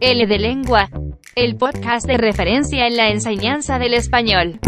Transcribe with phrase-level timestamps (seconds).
[0.00, 0.88] L de Lengua,
[1.34, 4.60] el podcast de referencia en la enseñanza del español.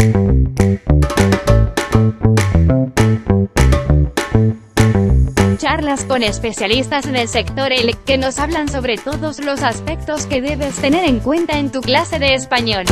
[5.57, 10.41] Charlas con especialistas en el sector L que nos hablan sobre todos los aspectos que
[10.41, 12.83] debes tener en cuenta en tu clase de español.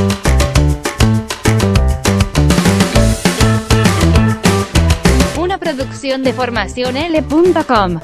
[5.37, 7.99] Una producción de formacionl.com.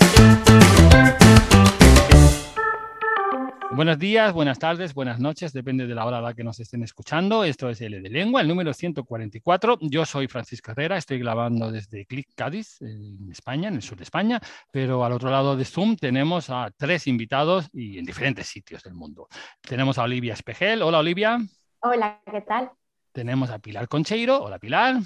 [3.74, 6.84] Buenos días, buenas tardes, buenas noches, depende de la hora a la que nos estén
[6.84, 7.46] escuchando.
[7.46, 9.78] Esto es L de Lengua, el número 144.
[9.80, 14.04] Yo soy Francisco Herrera, estoy grabando desde Click Cádiz, en España, en el sur de
[14.04, 18.84] España, pero al otro lado de Zoom tenemos a tres invitados y en diferentes sitios
[18.84, 19.30] del mundo.
[19.62, 20.82] Tenemos a Olivia Espejel.
[20.82, 21.40] Hola, Olivia.
[21.80, 22.72] Hola, ¿qué tal?
[23.14, 24.44] Tenemos a Pilar Concheiro.
[24.44, 24.98] Hola, Pilar.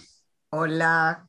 [0.49, 1.27] Hola.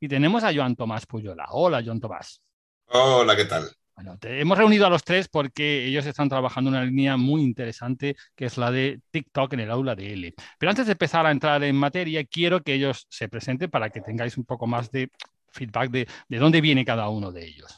[0.00, 1.44] Y tenemos a Joan Tomás Puyola.
[1.50, 2.42] Hola, Joan Tomás.
[2.86, 3.70] Hola, ¿qué tal?
[4.02, 8.16] Bueno, te, hemos reunido a los tres porque ellos están trabajando una línea muy interesante
[8.34, 10.34] que es la de TikTok en el aula de L.
[10.58, 14.00] Pero antes de empezar a entrar en materia, quiero que ellos se presenten para que
[14.00, 15.10] tengáis un poco más de
[15.52, 17.76] feedback de, de dónde viene cada uno de ellos.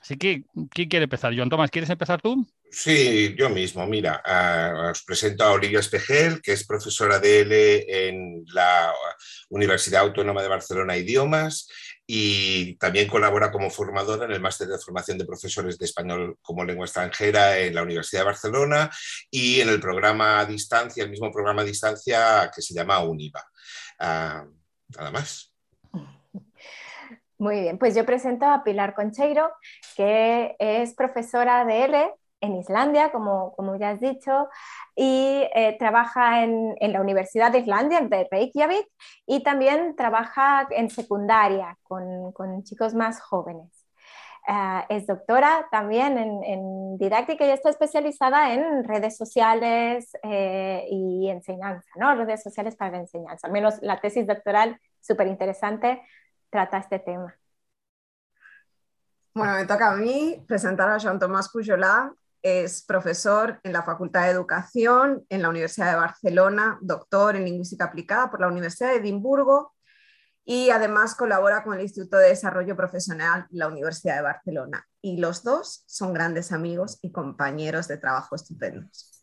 [0.00, 1.36] Así que, ¿quién quiere empezar?
[1.36, 2.46] Joan Tomás, ¿quieres empezar tú?
[2.70, 3.86] Sí, yo mismo.
[3.86, 8.92] Mira, uh, os presento a Olivia Espejel, que es profesora de L en la
[9.50, 11.68] Universidad Autónoma de Barcelona Idiomas
[12.06, 16.64] y también colabora como formadora en el máster de formación de profesores de español como
[16.64, 18.90] lengua extranjera en la Universidad de Barcelona
[19.30, 23.42] y en el programa a distancia, el mismo programa a distancia que se llama UNIVA.
[24.00, 24.52] Uh,
[24.96, 25.52] nada más.
[27.38, 29.50] Muy bien, pues yo presento a Pilar Concheiro,
[29.96, 34.48] que es profesora de L en Islandia, como, como ya has dicho,
[34.94, 38.86] y eh, trabaja en, en, la Universidad de Islandia, de Reykjavik,
[39.26, 43.84] y también trabaja en secundaria con, con chicos más jóvenes.
[44.46, 51.30] Uh, es doctora también en, en, didáctica y está especializada en redes sociales eh, y
[51.30, 52.14] enseñanza, ¿no?
[52.14, 53.46] Redes sociales para la enseñanza.
[53.46, 56.02] Al menos la tesis doctoral, súper interesante,
[56.50, 57.34] trata este tema.
[59.32, 62.12] Bueno, me toca a mí presentar a Jean Tomás Pujolá,
[62.44, 67.86] es profesor en la Facultad de Educación en la Universidad de Barcelona, doctor en Lingüística
[67.86, 69.72] Aplicada por la Universidad de Edimburgo
[70.44, 74.86] y además colabora con el Instituto de Desarrollo Profesional de la Universidad de Barcelona.
[75.00, 79.13] Y los dos son grandes amigos y compañeros de trabajo estupendos.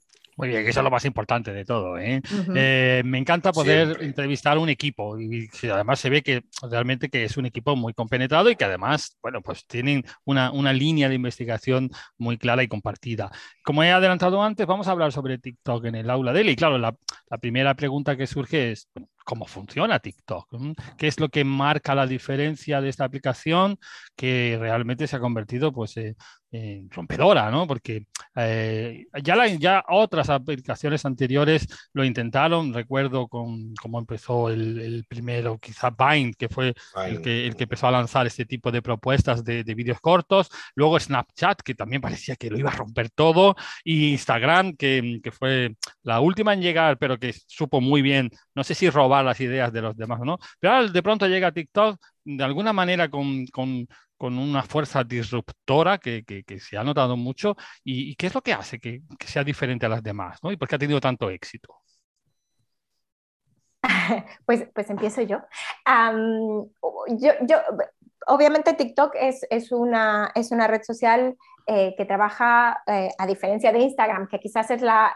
[0.41, 1.99] Muy bien, eso es lo más importante de todo.
[1.99, 2.19] ¿eh?
[2.25, 2.53] Uh -huh.
[2.55, 4.07] eh, me encanta poder Siempre.
[4.07, 7.93] entrevistar a un equipo y además se ve que realmente que es un equipo muy
[7.93, 12.67] compenetrado y que además, bueno, pues tienen una, una línea de investigación muy clara y
[12.67, 13.29] compartida.
[13.63, 16.55] Como he adelantado antes, vamos a hablar sobre TikTok en el aula de él y
[16.55, 16.95] claro, la,
[17.29, 20.49] la primera pregunta que surge es, bueno, cómo funciona TikTok,
[20.97, 23.77] qué es lo que marca la diferencia de esta aplicación
[24.15, 26.15] que realmente se ha convertido pues, eh,
[26.51, 27.65] en rompedora, ¿no?
[27.65, 34.79] Porque eh, ya, la, ya otras aplicaciones anteriores lo intentaron, recuerdo con cómo empezó el,
[34.79, 36.73] el primero, quizá Vine, que fue
[37.07, 40.49] el que, el que, empezó a lanzar este tipo de propuestas de, de, vídeos cortos,
[40.75, 45.31] luego Snapchat, que también parecía que lo iba a romper todo, y Instagram, que, que
[45.31, 49.39] fue la última en llegar, pero que supo muy bien, no sé si robar las
[49.41, 50.37] ideas de los demás, ¿no?
[50.59, 56.23] Pero de pronto llega TikTok de alguna manera con, con, con una fuerza disruptora que,
[56.23, 57.55] que, se ha notado mucho.
[57.83, 60.37] ¿Y, qué es lo que hace que, sea diferente a las demás?
[60.43, 60.51] ¿no?
[60.51, 61.75] ¿Y por qué ha tenido tanto éxito?
[64.45, 65.39] Pues, pues empiezo yo.
[67.07, 67.57] Yo, yo.
[68.27, 71.35] Obviamente TikTok es, es, una, es una red social
[71.67, 75.13] eh, que trabaja, eh, a diferencia de Instagram, que quizás es la,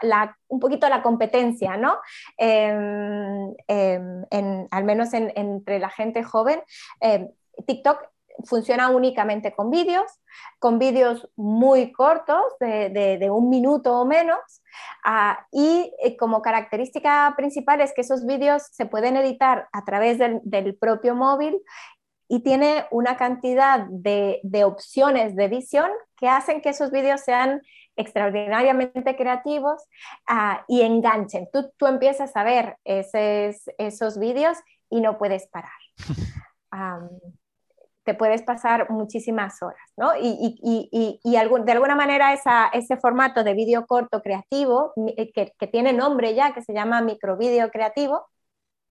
[0.48, 1.98] un poquito la competencia, ¿no?
[2.38, 6.60] Eh, en, al menos en, entre la gente joven,
[7.00, 7.28] eh,
[7.66, 8.08] TikTok
[8.44, 10.20] funciona únicamente con vídeos,
[10.58, 14.38] con vídeos muy cortos, de, de, de, un minuto o menos,
[15.06, 20.18] uh, y eh, como característica principal es que esos vídeos se pueden editar a través
[20.18, 21.60] del, del propio móvil
[22.28, 27.62] y tiene una cantidad de, de, opciones de edición que hacen que esos vídeos sean
[27.96, 29.82] extraordinariamente creativos
[30.30, 31.48] uh, y enganchen.
[31.52, 34.58] Tú, tú, empiezas a ver esos, esos vídeos
[34.90, 35.70] y no puedes parar.
[36.72, 37.08] Um,
[38.06, 40.16] te puedes pasar muchísimas horas, ¿no?
[40.16, 44.92] Y, y, y, y algún, de alguna manera esa, ese formato de vídeo corto creativo,
[45.16, 48.26] eh, que, que, tiene nombre ya, que se llama microvídeo creativo,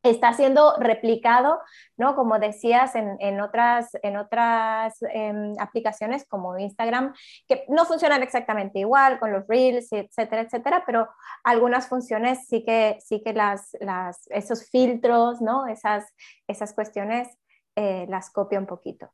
[0.09, 1.59] está siendo replicado,
[1.97, 2.15] ¿no?
[2.15, 7.13] Como decías, en, en otras, en otras eh, aplicaciones como Instagram,
[7.47, 11.09] que no funcionan exactamente igual con los Reels, etcétera, etcétera, pero
[11.43, 15.67] algunas funciones sí que, sí que las, las, esos filtros, ¿no?
[15.67, 16.05] Esas,
[16.47, 17.27] esas cuestiones
[17.75, 19.11] eh, las copia un poquito.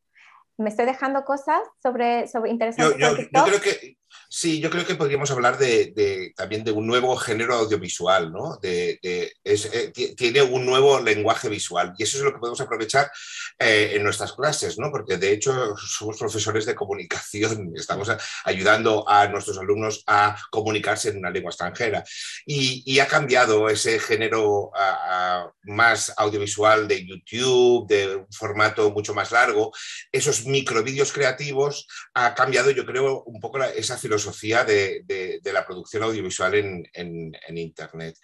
[0.57, 2.97] ¿Me estoy dejando cosas sobre, sobre interesantes?
[2.99, 7.15] Yo, yo creo que Sí, yo creo que podríamos hablar de, también de un nuevo
[7.17, 8.57] género audiovisual, ¿no?
[8.61, 9.33] De, eh,
[10.15, 13.11] tiene un nuevo lenguaje visual y eso es lo que podemos aprovechar
[13.59, 14.89] eh, en nuestras clases, ¿no?
[14.89, 18.09] Porque de hecho somos profesores de comunicación, estamos
[18.45, 22.03] ayudando a nuestros alumnos a comunicarse en una lengua extranjera
[22.45, 24.71] y, ha cambiado ese género
[25.63, 29.71] más audiovisual de YouTube, de un formato mucho más largo,
[30.11, 36.55] esos microvídeos creativos ha cambiado, yo creo, un poco esa filosofía de, la producción audiovisual
[36.55, 38.17] en, Internet.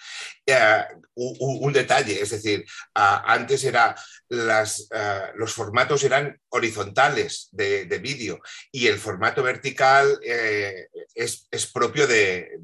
[0.45, 0.85] Eh,
[1.15, 3.95] un, detalle, es decir, antes era
[4.29, 8.39] las, eh, los formatos eran horizontales de, vídeo
[8.71, 12.59] y el formato vertical eh, es, propio de,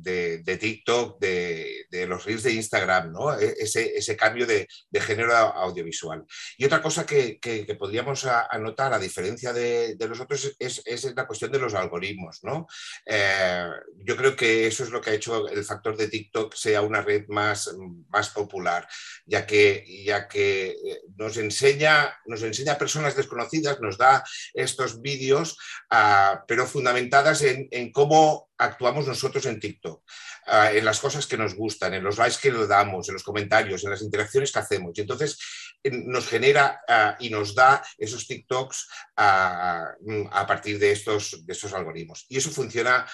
[0.59, 3.38] TikTok, de, los reels de Instagram, ¿no?
[3.39, 4.68] E, ese, cambio de,
[5.01, 6.24] género audiovisual.
[6.57, 7.39] Y otra cosa que,
[7.77, 12.39] podríamos anotar, a diferencia de, los otros, es, es, la cuestión de los algoritmos.
[12.44, 12.68] ¿no?
[13.05, 13.69] Eh,
[14.05, 17.01] yo creo que eso es lo que ha hecho el factor de TikTok sea una
[17.01, 17.73] red más,
[18.09, 18.88] más popular,
[19.25, 24.23] ya que, ya que eh, nos, enseña, nos enseña personas desconocidas, nos da
[24.53, 25.57] estos vídeos,
[25.89, 30.03] ah, pero fundamentadas en, en cómo actuamos nosotros en TikTok,
[30.47, 33.23] ah, en las cosas que nos gustan, en los likes que le damos, en los
[33.23, 34.97] comentarios, en las interacciones que hacemos.
[34.97, 35.38] Y entonces
[35.91, 38.88] nos genera ah, y nos da esos TikToks
[39.18, 39.91] ah,
[40.31, 42.25] a partir de estos, de estos algoritmos.
[42.30, 43.06] Y eso funciona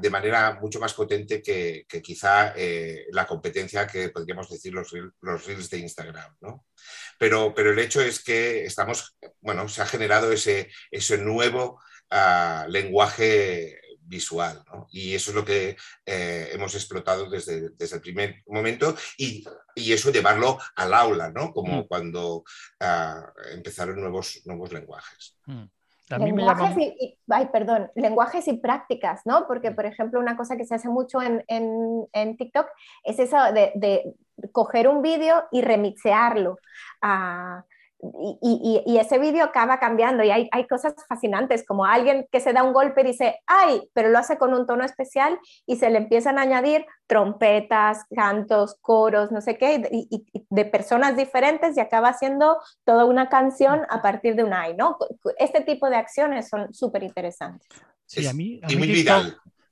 [0.00, 5.46] de manera mucho más potente que, quizá eh, la competencia que podríamos decir los, los
[5.46, 6.36] reels de Instagram.
[6.40, 6.66] ¿no?
[7.18, 11.80] Pero, pero el hecho es que estamos, bueno, se ha generado ese, ese nuevo
[12.68, 13.79] lenguaje
[14.10, 14.62] visual.
[14.90, 19.92] Y eso es lo que eh, hemos explotado desde, desde, el primer momento y, y,
[19.92, 21.52] eso llevarlo al aula, ¿no?
[21.52, 21.86] como mm.
[21.86, 22.42] cuando
[22.80, 25.38] ah, empezaron nuevos, nuevos lenguajes.
[25.46, 25.64] Mm.
[26.18, 29.46] lenguajes y, ay, perdón, lenguajes y prácticas, ¿no?
[29.46, 29.76] Porque, mm.
[29.76, 32.66] por ejemplo, una cosa que se hace mucho en, en, en TikTok
[33.04, 34.14] es eso de, de
[34.52, 36.58] coger un vídeo y remixearlo.
[37.00, 37.64] a
[38.42, 42.62] y, ese vídeo acaba cambiando y hay, hay, cosas fascinantes, como alguien que se da
[42.62, 43.82] un golpe y dice, ¡ay!
[43.92, 48.76] pero lo hace con un tono especial y se le empiezan a añadir trompetas, cantos,
[48.80, 54.02] coros, no sé qué, y, de personas diferentes y acaba haciendo toda una canción a
[54.02, 54.96] partir de un ay, ¿no?
[55.38, 57.68] Este tipo de acciones son súper interesantes.
[58.06, 59.04] Sí, a mí, a mí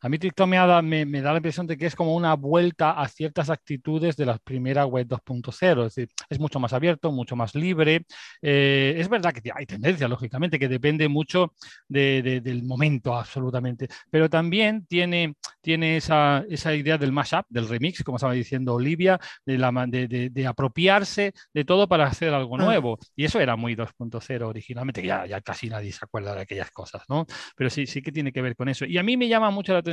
[0.01, 2.93] a mí TikTok me, da, me, da la impresión de que es como una vuelta
[2.93, 5.87] a ciertas actitudes de la primera web 2.0.
[5.87, 8.07] Es decir, es mucho más abierto, mucho más libre.
[8.41, 11.55] Eh, es verdad que hay tendencia, lógicamente, que depende mucho
[11.89, 13.89] del momento, absolutamente.
[14.11, 19.19] Pero también tiene, tiene esa, esa idea del mashup, del remix, como estaba diciendo Olivia,
[19.45, 22.65] de, la, de, de, apropiarse de todo para hacer algo ah.
[22.65, 22.99] nuevo.
[23.17, 26.71] Y eso era muy 2.0 originalmente, que ya, ya casi nadie se acuerda de aquellas
[26.71, 27.27] cosas, ¿no?
[27.57, 28.85] Pero sí, sí que tiene que ver con eso.
[28.85, 29.88] Y a mí me llama mucho la atención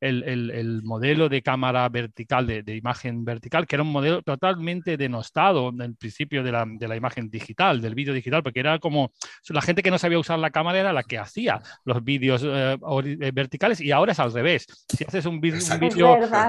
[0.00, 5.80] el, modelo de cámara vertical, de, imagen vertical, que era un modelo totalmente denostado en
[5.82, 9.12] el principio de la, imagen digital, del vídeo digital, porque era como
[9.48, 12.76] la gente que no sabía usar la cámara era la que hacía los vídeos eh,
[12.76, 14.66] eh, verticales y ahora es al revés.
[14.88, 15.58] Si haces un, vídeo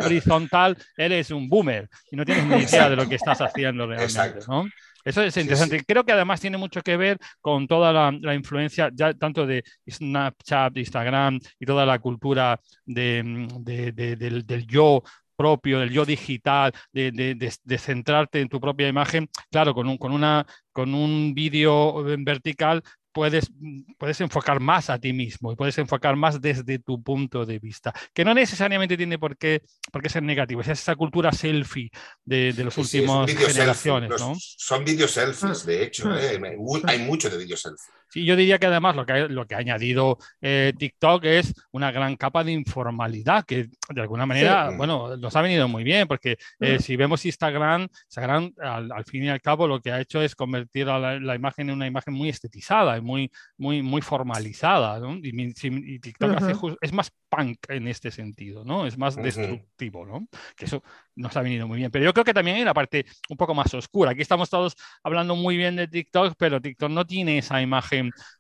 [0.04, 4.40] horizontal, eres un boomer y no tienes ni idea de lo que estás haciendo realmente.
[4.48, 4.66] ¿no?
[5.04, 5.84] Eso es interesante.
[5.86, 10.78] Creo que además tiene mucho que ver con toda la, influencia, ya tanto de Snapchat,
[10.78, 15.04] Instagram y toda la cultura de, del, yo
[15.36, 20.46] propio, del yo digital, de, centrarte en tu propia imagen, claro, con un, con una,
[20.74, 23.52] con un vídeo vertical puedes,
[23.98, 27.94] puedes enfocar más a ti mismo y puedes enfocar más desde tu punto de vista,
[28.14, 31.90] que no necesariamente tiene por qué, por qué ser negativo, es esa cultura selfie
[32.24, 34.22] de, de los últimos generaciones.
[34.58, 36.40] Son vídeos selfies, de hecho, ¿eh?
[36.86, 37.90] hay mucho de vídeos selfies.
[38.10, 41.92] Sí, yo diría que además lo que, lo que ha añadido eh, TikTok es una
[41.92, 46.38] gran capa de informalidad que de alguna manera, bueno, nos ha venido muy bien porque
[46.60, 46.80] eh, mm.
[46.80, 50.90] si vemos Instagram, Instagram al, fin y al cabo lo que ha hecho es convertir
[50.90, 55.00] a la, imagen en una imagen muy estetizada y muy, muy, muy formalizada.
[55.00, 55.16] ¿no?
[55.16, 58.86] Y, TikTok es más punk en este sentido, ¿no?
[58.86, 60.28] Es más destructivo, ¿no?
[60.56, 60.84] Que eso
[61.16, 61.92] nos ha venido muy bien.
[61.92, 64.12] Pero yo creo que también hay una parte un poco más oscura.
[64.12, 67.99] Aquí estamos todos hablando muy bien de TikTok, pero TikTok no tiene esa imagen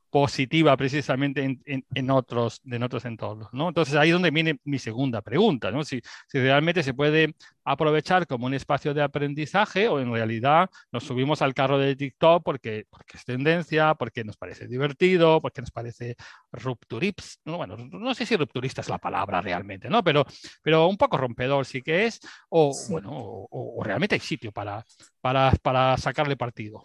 [0.09, 3.53] positiva precisamente en, otros, en otros entornos.
[3.53, 3.69] ¿no?
[3.69, 5.83] Entonces ahí es donde viene mi segunda pregunta, ¿no?
[5.83, 11.03] si, si, realmente se puede aprovechar como un espacio de aprendizaje o en realidad nos
[11.03, 15.71] subimos al carro de TikTok porque, porque es tendencia, porque nos parece divertido, porque nos
[15.71, 16.15] parece
[16.51, 17.57] rupturips, ¿no?
[17.57, 20.03] bueno, no sé si rupturista es la palabra realmente, ¿no?
[20.03, 20.25] pero,
[20.63, 24.83] pero un poco rompedor sí que es, o, bueno, o, realmente hay sitio para,
[25.21, 26.83] para, para sacarle partido.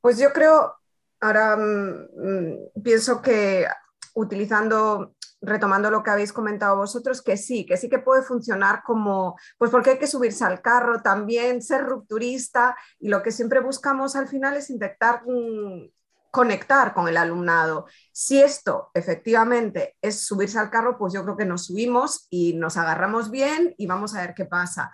[0.00, 0.78] Pues yo creo
[1.20, 3.66] ahora mm, pienso que
[4.14, 9.36] utilizando retomando lo que habéis comentado vosotros, que sí, que sí que puede funcionar como,
[9.56, 14.16] pues porque hay que subirse al carro también, ser rupturista y lo que siempre buscamos
[14.16, 15.90] al final es intentar mm,
[16.30, 17.86] conectar con el alumnado.
[18.12, 22.76] Si esto efectivamente es subirse al carro, pues yo creo que nos subimos y nos
[22.76, 24.92] agarramos bien y vamos a ver qué pasa.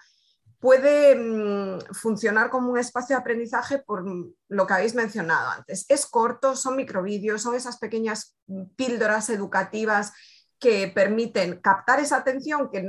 [0.65, 4.03] Puede mm, funcionar como un espacio de aprendizaje por
[4.49, 5.85] lo que habéis mencionado antes.
[5.91, 8.35] Es corto, son microvídeos, son esas pequeñas
[8.75, 10.15] píldoras educativas
[10.59, 12.83] que permiten captar esa atención que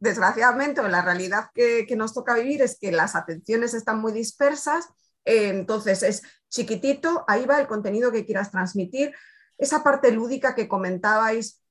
[0.00, 4.88] desgraciadamente la realidad que, nos toca vivir es que las atenciones están muy dispersas,
[5.24, 9.14] eh, entonces es chiquitito, ahí va el contenido que quieras transmitir,
[9.58, 11.62] esa parte lúdica que comentabais,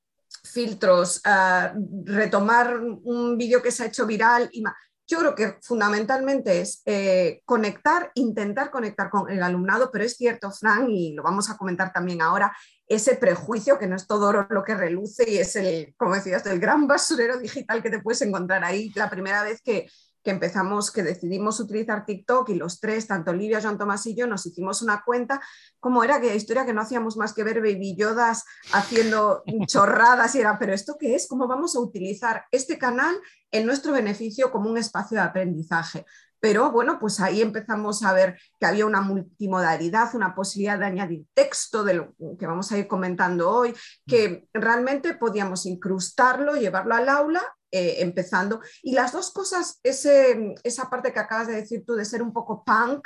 [0.46, 1.74] filtros, ah,
[2.06, 4.64] retomar un vídeo que se ha hecho viral y
[5.08, 10.52] yo creo que fundamentalmente es eh, conectar, intentar conectar con el alumnado, pero es cierto,
[10.52, 12.56] Fran, y lo vamos a comentar también ahora,
[12.88, 16.46] ese prejuicio que no es todo oro lo que reluce y es el, como decías,
[16.46, 18.92] el gran basurero digital que te puedes encontrar ahí.
[18.96, 19.88] La primera vez que,
[20.26, 24.26] que empezamos, que decidimos utilizar TikTok y los tres, tanto Olivia, Joan Tomás y yo,
[24.26, 25.40] nos hicimos una cuenta,
[25.80, 30.40] como era que historia que no hacíamos más que ver baby yodas haciendo chorradas y
[30.40, 31.28] era, pero ¿esto qué es?
[31.28, 33.16] ¿Cómo vamos a utilizar este canal
[33.52, 36.08] en nuestro beneficio como un espacio de aprendizaje?
[36.40, 41.26] Pero bueno, pues ahí empezamos a ver que había una multimodalidad, una posibilidad de añadir
[41.36, 43.76] texto, de lo que vamos a ir comentando hoy,
[44.08, 47.44] que realmente podíamos incrustarlo, llevarlo al aula
[47.76, 48.62] eh, empezando.
[48.82, 52.64] Y las dos cosas, esa parte que acabas de decir tú de ser un poco
[52.64, 53.06] punk,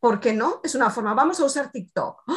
[0.00, 0.62] ¿por qué no?
[0.64, 2.22] Es una forma, vamos a usar TikTok.
[2.26, 2.34] ¡Ah!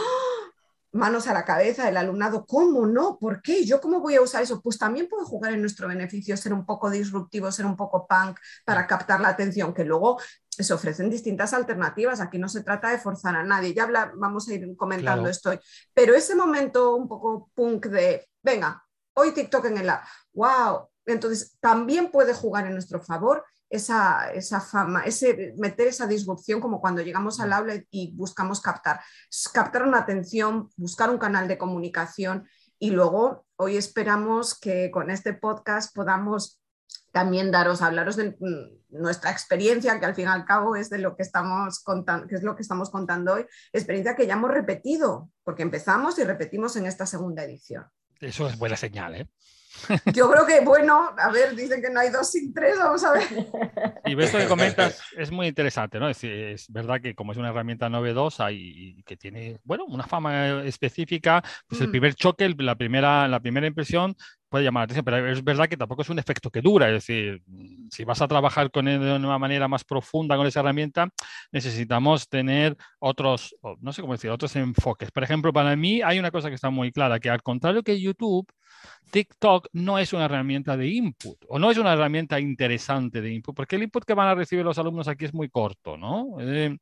[0.92, 3.18] Manos a la cabeza del alumnado, ¿cómo no?
[3.18, 3.63] ¿Por qué?
[3.63, 4.62] ¿Yo cómo voy a usar eso?
[4.62, 8.38] Pues también puedo jugar en nuestro beneficio, ser un poco disruptivo, ser un poco punk
[8.66, 12.20] para captar la atención, que luego se ofrecen distintas alternativas.
[12.20, 15.58] Aquí no se trata de forzar a nadie, ya vamos a ir comentando esto.
[15.94, 21.58] Pero ese momento un poco punk de, venga, hoy TikTok en el app, wow, entonces,
[21.60, 27.39] también puede jugar en nuestro favor esa, fama, ese, meter esa disrupción como cuando llegamos
[27.39, 29.00] al aula y buscamos captar,
[29.53, 32.48] captar una atención, buscar un canal de comunicación
[32.79, 36.60] y luego hoy esperamos que con este podcast podamos
[37.12, 40.98] también daros, hablaros de mm, nuestra experiencia, que al fin y al cabo es de
[40.98, 44.51] lo que estamos contando, que es lo que estamos contando hoy, experiencia que ya hemos
[44.51, 47.86] repetido, porque empezamos y repetimos en esta segunda edición.
[48.20, 49.29] Eso es buena señal, ¿eh?
[50.13, 53.13] Yo creo que, bueno, a ver, dicen que no hay dos sin tres, vamos a
[53.13, 53.24] ver.
[54.06, 56.10] Y esto que comentas es muy interesante, ¿no?
[56.10, 60.63] Es, es, verdad que como es una herramienta novedosa y, que tiene, bueno, una fama
[60.63, 61.92] específica, pues el mm.
[61.92, 64.16] primer choque, la primera, la primera impresión
[64.51, 66.93] puede llamar la atención, pero es verdad que tampoco es un efecto que dura, es
[66.93, 67.41] decir,
[67.89, 71.08] si vas a trabajar con él de una manera más profunda con esa herramienta,
[71.53, 75.10] necesitamos tener otros, no sé cómo decir, otros enfoques.
[75.10, 78.00] Por ejemplo, para mí hay una cosa que está muy clara, que al contrario que
[78.00, 78.46] YouTube,
[79.10, 83.55] TikTok no es una herramienta de input o no es una herramienta interesante de input,
[83.55, 86.38] porque el input que van a recibir los alumnos aquí es muy corto, ¿no?
[86.41, 86.77] Eh,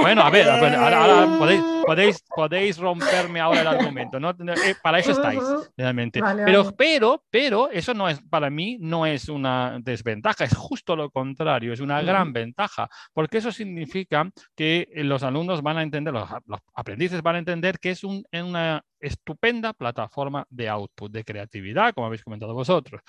[0.00, 4.30] bueno, a ver, ahora, podéis, podéis, romperme ahora el argumento, ¿no?
[4.30, 5.40] Eh, para eso estáis,
[5.76, 6.20] realmente.
[6.44, 11.10] pero, pero, pero, eso no es, para mí, no es una desventaja, es justo lo
[11.10, 16.28] contrario, es una gran ventaja, porque eso significa que los alumnos van a entender, los,
[16.46, 21.94] los aprendices van a entender que es un, una estupenda plataforma de output, de creatividad,
[21.94, 23.00] como habéis comentado vosotros.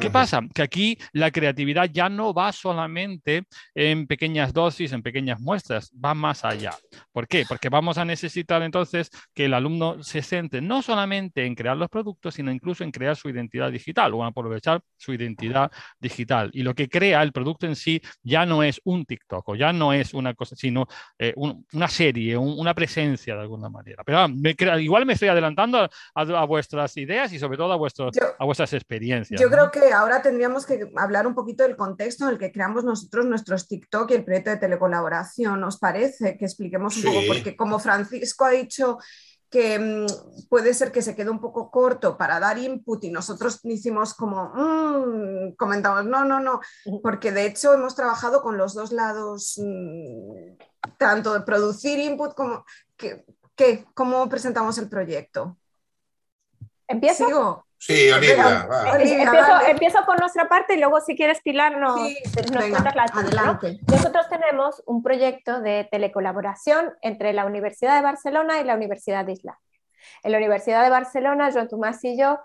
[0.00, 0.40] ¿Qué pasa?
[0.54, 3.44] Que aquí la creatividad ya no va solamente
[3.74, 6.72] en pequeñas dosis, en pequeñas muestras, va más allá.
[7.12, 7.44] ¿Por qué?
[7.48, 11.88] Porque vamos a necesitar entonces que el alumno se centre no solamente en crear los
[11.88, 15.70] productos, sino incluso en crear su identidad digital o aprovechar su identidad
[16.00, 16.50] digital.
[16.52, 19.72] Y lo que crea el producto en sí ya no es un TikTok o ya
[19.72, 20.86] no es una cosa, sino
[21.18, 24.02] eh, una serie, una presencia de alguna manera.
[24.04, 28.16] Pero ah, me igual me estoy adelantando a, vuestras ideas y sobre todo a, vuestros,
[28.38, 29.40] a vuestras experiencias.
[29.40, 32.84] Yo creo que ahora tendríamos que hablar un poquito del contexto en el que creamos
[32.84, 35.62] nosotros nuestros TikTok y el proyecto de telecolaboración.
[35.64, 37.20] ¿Os parece que expliquemos un poco?
[37.26, 38.98] Porque como Francisco ha dicho
[39.54, 43.60] que mm, puede ser que se quede un poco corto para dar input y nosotros
[43.62, 46.60] hicimos como, mm", comentamos, no, no, no,
[47.04, 50.56] porque de hecho hemos trabajado con los dos lados, mm,
[50.98, 52.64] tanto de producir input como
[52.96, 53.24] que
[53.56, 53.84] ¿Qué?
[53.94, 55.56] ¿Cómo presentamos el proyecto?
[56.88, 57.64] ¿Empiezo?
[57.78, 58.66] Sí, Olivia.
[59.68, 63.78] empiezo, por nuestra parte y luego si quieres, Pilar, nos, la adelante.
[63.90, 69.32] Nosotros tenemos un proyecto de telecolaboración entre la Universidad de Barcelona y la Universidad de
[69.32, 69.60] Isla.
[70.22, 72.38] En la Universidad de Barcelona, Joan Tomás y yo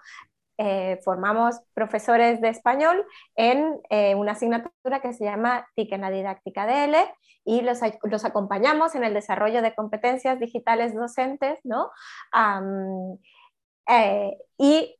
[0.61, 3.05] eh, formamos profesores de español
[3.37, 6.97] en eh, una asignatura que se llama TIC en la didáctica DL
[7.45, 11.89] y los, acompañamos en el desarrollo de competencias digitales docentes, ¿no?
[14.57, 14.97] y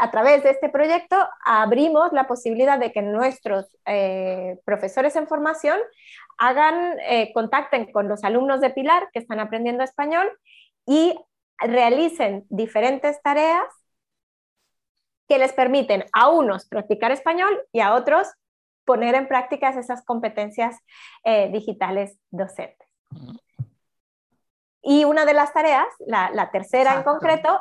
[0.00, 3.66] a través de este proyecto abrimos la posibilidad de que nuestros
[4.64, 5.78] profesores en formación
[6.38, 6.96] hagan,
[7.34, 10.30] contacten con los alumnos de Pilar que están aprendiendo español
[10.86, 11.14] y
[11.60, 13.66] realicen diferentes tareas
[15.28, 18.28] que les permiten a unos practicar español y a otros
[18.84, 20.76] poner en práctica esas competencias
[21.22, 22.88] eh, digitales docentes.
[24.82, 27.60] Y una de las tareas, la, tercera en concreto,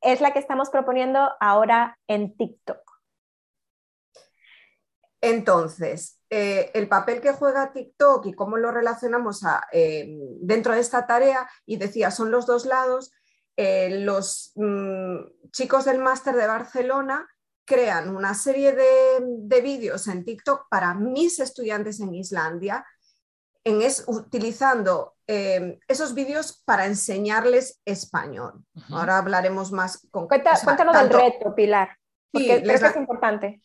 [0.00, 2.80] es la que estamos proponiendo ahora en TikTok.
[5.20, 9.42] Entonces, eh, el papel que juega TikTok y cómo lo relacionamos
[9.72, 13.12] eh, dentro de esta tarea, y decía, son los dos lados,
[13.56, 17.28] eh, los mm, chicos del máster de Barcelona
[17.64, 22.86] crean una serie de, vídeos en TikTok para mis estudiantes en Islandia,
[23.64, 28.64] en es, utilizando eh, esos vídeos para enseñarles español.
[28.90, 30.28] Ahora hablaremos más con...
[30.28, 31.98] cuéntanos del reto, Pilar,
[32.30, 33.62] porque creo que es importante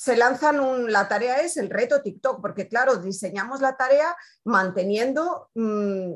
[0.00, 5.50] se lanzan un, la tarea es el reto TikTok, porque claro, diseñamos la tarea manteniendo
[5.54, 6.12] mm,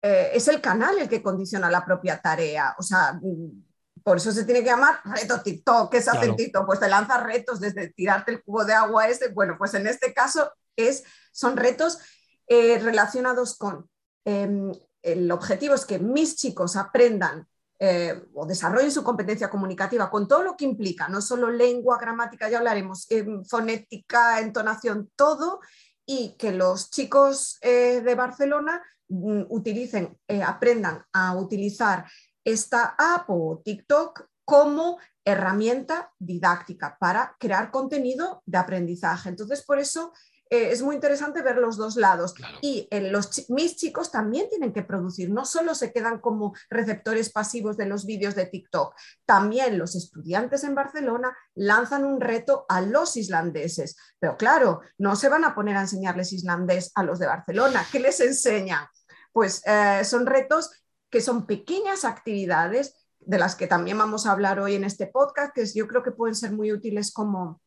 [0.00, 2.76] eh, es el canal el que condiciona la propia tarea.
[2.78, 3.64] O sea, mm,
[4.04, 5.90] por eso se tiene que llamar reto TikTok.
[5.90, 6.66] ¿Qué es hacer TikTok?
[6.66, 9.26] Pues te lanzas retos desde tirarte el cubo de agua ese.
[9.30, 11.98] Bueno, pues en este caso es, son retos
[12.46, 13.90] eh, relacionados con
[14.24, 14.70] em,
[15.02, 17.48] el objetivo es que mis chicos aprendan
[17.84, 22.48] eh, o desarrollen su competencia comunicativa con todo lo que implica, no solo lengua, gramática,
[22.48, 25.60] ya hablaremos, em, fonética, entonación, todo,
[26.06, 32.06] y que los chicos de Barcelona Mm, utilicen, eh, aprendan a utilizar
[32.42, 39.28] esta app o TikTok como herramienta didáctica para crear contenido de aprendizaje.
[39.28, 40.12] Entonces, por eso
[40.50, 42.34] eh, es muy interesante ver los dos lados.
[42.60, 47.30] Y eh, los, mis chicos también tienen que producir, no solo se quedan como receptores
[47.30, 52.80] pasivos de los vídeos de TikTok, también los estudiantes en Barcelona lanzan un reto a
[52.80, 53.96] los islandeses.
[54.18, 57.86] Pero claro, no se van a poner a enseñarles islandés a los de Barcelona.
[57.90, 58.86] ¿Qué les enseñan?
[59.32, 60.70] Pues eh, son retos
[61.10, 65.54] que son pequeñas actividades de las que también vamos a hablar hoy en este podcast,
[65.54, 67.62] que yo creo que pueden ser muy útiles como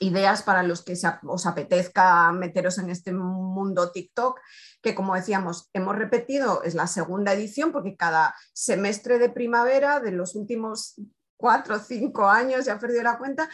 [0.00, 4.40] ideas para los que os apetezca meteros en este mundo TikTok,
[4.82, 10.12] que como decíamos, hemos repetido, es la segunda edición, porque cada semestre de primavera de
[10.12, 10.94] los últimos
[11.36, 13.48] cuatro o cinco años, ya he perdido la cuenta,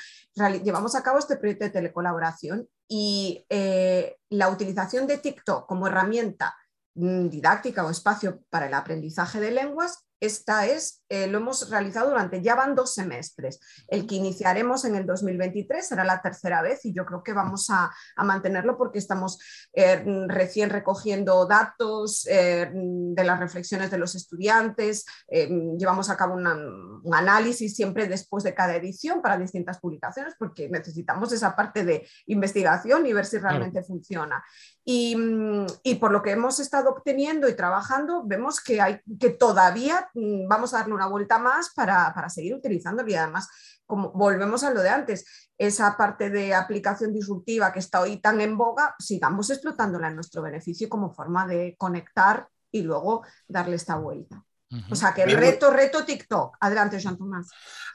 [0.63, 6.57] llevamos a cabo este proyecto de telecolaboración y eh, la utilización de TikTok como herramienta
[6.95, 12.11] mm, didáctica o espacio para el aprendizaje de lenguas esta es, eh, lo hemos realizado
[12.11, 13.59] durante, ya van dos semestres.
[13.89, 17.69] El que iniciaremos en el 2023 será la tercera vez y yo creo que vamos
[17.71, 19.41] a, mantenerlo porque estamos
[19.73, 25.05] eh, recién recogiendo datos eh, de las reflexiones de los estudiantes.
[25.29, 31.33] llevamos a cabo un análisis siempre después de cada edición para distintas publicaciones porque necesitamos
[31.33, 34.45] esa parte de investigación y ver si realmente funciona.
[34.85, 40.09] Mm, y, por lo que hemos estado obteniendo y trabajando, vemos que, hay, que todavía
[40.15, 43.49] vamos a darle una vuelta más para, para seguir utilizándolo y además,
[43.87, 48.41] como volvemos a lo de antes, esa parte de aplicación disruptiva que está hoy tan
[48.41, 53.97] en boga, sigamos explotándola en nuestro beneficio como forma de conectar y luego darle esta
[53.97, 54.45] vuelta.
[54.91, 56.57] O sea que el reto, reto TikTok.
[56.61, 57.49] Adelante, Jean Tomás.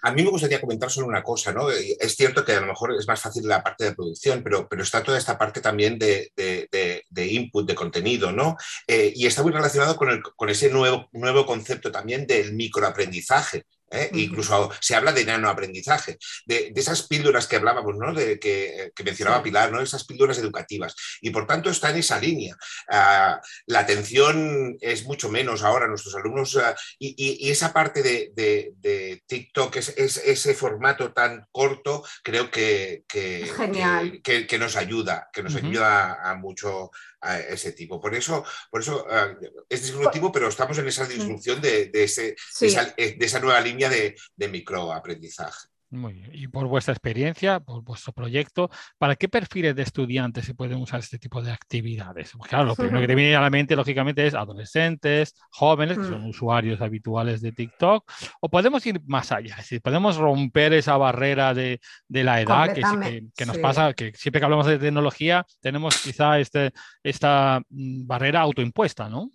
[0.03, 1.69] A mí me gustaría comentar solo una cosa, ¿no?
[1.71, 4.83] Es cierto que a lo mejor es más fácil la parte de producción, pero, pero
[4.83, 6.31] está toda esta parte también de,
[7.15, 8.55] input, de contenido, ¿no?
[8.85, 13.65] Eh, y está muy relacionado con, el, con ese nuevo, nuevo concepto también del microaprendizaje.
[13.91, 14.09] ¿Eh?
[14.13, 18.13] Incluso se habla de nanoaprendizaje, de, de esas píldoras que hablábamos, ¿no?
[18.13, 19.81] de, que, mencionaba Pilar, ¿no?
[19.81, 20.95] esas píldoras educativas.
[21.21, 22.55] Y por tanto está en esa línea.
[22.89, 29.75] Ah, la atención es mucho menos ahora, nuestros alumnos, ah, y, esa parte de, TikTok,
[29.77, 33.49] es, ese formato tan corto, creo que, que,
[34.23, 37.99] que, nos ayuda, que nos ayuda a mucho a ese tipo.
[37.99, 39.33] Por eso, por eso ah,
[39.69, 44.47] es disruptivo, pero estamos en esa disrupción de, ese, de, esa, nueva línea de, de
[44.47, 45.67] microaprendizaje.
[45.89, 46.29] Muy bien.
[46.33, 50.99] Y por vuestra experiencia, por vuestro proyecto, ¿para qué perfiles de estudiantes se pueden usar
[50.99, 52.33] este tipo de actividades?
[52.49, 56.23] claro, lo primero que te viene a la mente, lógicamente, es adolescentes, jóvenes, que son
[56.23, 56.29] mm.
[56.29, 58.03] usuarios habituales de TikTok,
[58.41, 63.45] o podemos ir más allá, es decir, podemos romper esa barrera de, la edad que,
[63.45, 69.07] nos pasa, que siempre que hablamos de tecnología tenemos quizá este, esta mm, barrera autoimpuesta,
[69.07, 69.31] ¿no?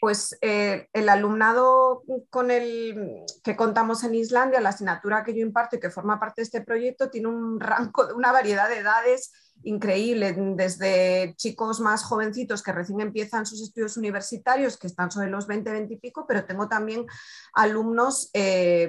[0.00, 5.76] Pues eh, el alumnado con el que contamos en Islandia, la asignatura que yo imparto
[5.76, 9.32] y que forma parte de este proyecto, tiene un rango, una variedad de edades
[9.62, 15.46] increíble, desde chicos más jovencitos que recién empiezan sus estudios universitarios, que están sobre los
[15.46, 17.06] 20, 20 y pico, pero tengo también
[17.54, 18.88] alumnos eh,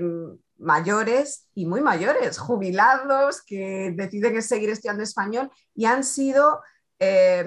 [0.58, 6.62] mayores y muy mayores, jubilados, que deciden seguir estudiando español y han sido
[7.00, 7.46] eh,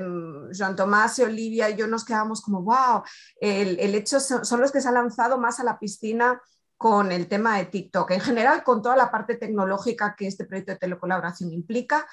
[0.50, 3.02] Jean Tomás y Olivia y yo nos quedamos como, wow,
[3.40, 6.40] el, hecho son, los que se han lanzado más a la piscina
[6.76, 10.72] con el tema de TikTok, en general con toda la parte tecnológica que este proyecto
[10.72, 12.04] de telecolaboración implica,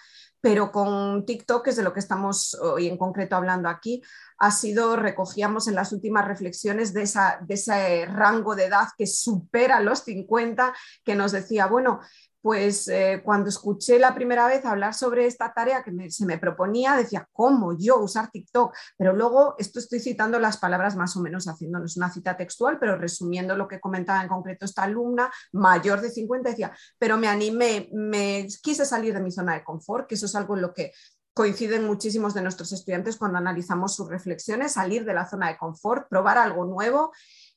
[0.42, 4.04] pero con TikTok, que es de lo que estamos hoy en concreto hablando aquí,
[4.38, 10.04] ha sido, recogíamos en las últimas reflexiones de ese rango de edad que supera los
[10.04, 10.74] 50,
[11.04, 12.00] que nos decía, bueno,
[12.42, 16.96] pues eh, cuando escuché la primera vez hablar sobre esta tarea que se me proponía,
[16.96, 18.74] decía, ¿cómo yo usar TikTok?
[18.98, 22.98] Pero luego, esto estoy citando las palabras más o menos haciéndonos una cita textual, pero
[22.98, 27.90] resumiendo lo que comentaba en concreto esta alumna mayor de 50, decía, pero me animé,
[27.92, 30.92] me quise salir de mi zona de confort, que eso es algo en lo que
[31.34, 36.10] coinciden muchísimos de nuestros estudiantes cuando analizamos sus reflexiones, salir de la zona de confort,
[36.10, 37.14] probar algo nuevo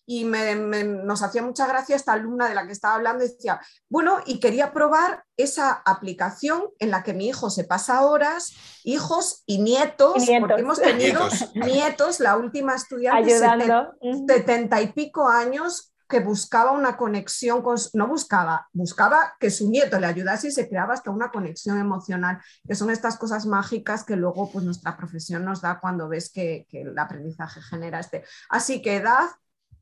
[0.07, 4.41] y nos hacía mucha gracia esta alumna de la que estaba hablando, decía, bueno, y
[4.41, 8.53] quería probar esa aplicación en la que mi hijo se pasa horas,
[8.85, 11.21] hijos y nietos, porque hemos tenido
[11.55, 18.07] nietos, la última estudiante de setenta y pico años que buscaba una conexión, con, no
[18.07, 22.39] buscaba, buscaba que su nieto le ayudase y se creaba hasta una conexión emocional,
[22.69, 26.67] que son estas cosas mágicas que luego pues, nuestra profesión nos da cuando ves que,
[26.69, 28.25] que el aprendizaje genera este.
[28.51, 29.25] Así que edad,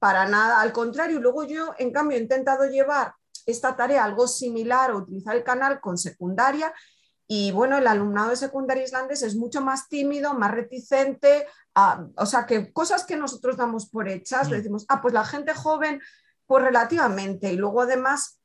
[0.00, 3.14] para nada, al contrario, luego yo, en cambio, he intentado llevar
[3.46, 6.74] esta tarea algo similar o utilizar el canal con secundaria
[7.28, 11.46] y bueno, el alumnado de secundaria islandés es mucho más tímido, más reticente,
[12.16, 14.58] o sea, que cosas que nosotros damos por hechas, le mm.
[14.58, 16.00] decimos, ah, pues la gente joven,
[16.46, 18.39] pues relativamente, y luego además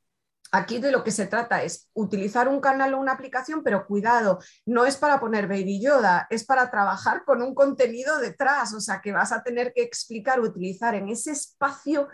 [0.52, 4.38] Aquí de lo que se trata es utilizar un canal o una aplicación, pero cuidado,
[4.64, 9.00] no es para poner Baby Yoda, es para trabajar con un contenido detrás, o sea
[9.00, 12.08] que vas a tener que explicar, utilizar en ese espacio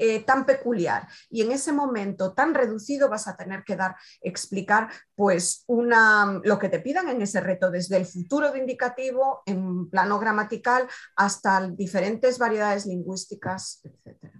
[0.00, 4.88] eh, tan peculiar y en ese momento tan reducido vas a tener que dar, explicar
[5.16, 9.90] pues una, lo que te pidan en ese reto, desde el futuro de indicativo en
[9.90, 14.34] plano gramatical hasta diferentes variedades lingüísticas, etc.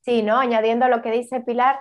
[0.00, 0.38] Sí, ¿no?
[0.38, 1.78] Añadiendo a lo que dice Pilar,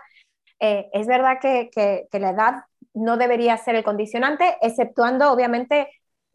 [0.65, 2.54] eh, es verdad que, la edad
[2.93, 5.89] no debería ser el condicionante, exceptuando obviamente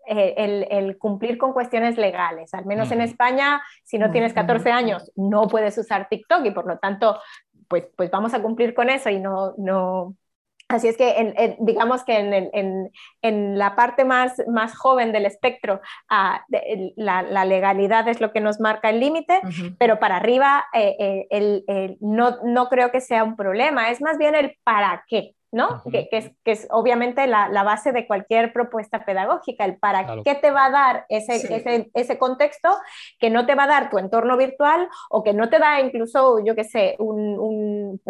[0.07, 2.53] eh, el, cumplir con cuestiones legales.
[2.53, 6.67] Al menos en España, si no tienes 14 años, no puedes usar TikTok y por
[6.67, 7.19] lo tanto,
[7.69, 10.15] pues, pues vamos a cumplir con eso y no, no,
[10.69, 12.19] Así es que digamos que
[13.23, 16.45] en, la parte más, más, joven del espectro, ah,
[16.97, 19.41] la, legalidad es lo que nos marca el límite,
[19.79, 24.35] pero para arriba eh, eh, no, no, creo que sea un problema, es más bien
[24.35, 25.35] el para qué.
[25.51, 25.83] ¿No?
[25.91, 30.35] que, es, que, es, obviamente la, la, base de cualquier propuesta pedagógica, el para qué
[30.35, 32.69] te va a dar ese, ese, ese, contexto
[33.19, 36.45] que no te va a dar tu entorno virtual o que no te da incluso,
[36.45, 38.01] yo qué sé, un, un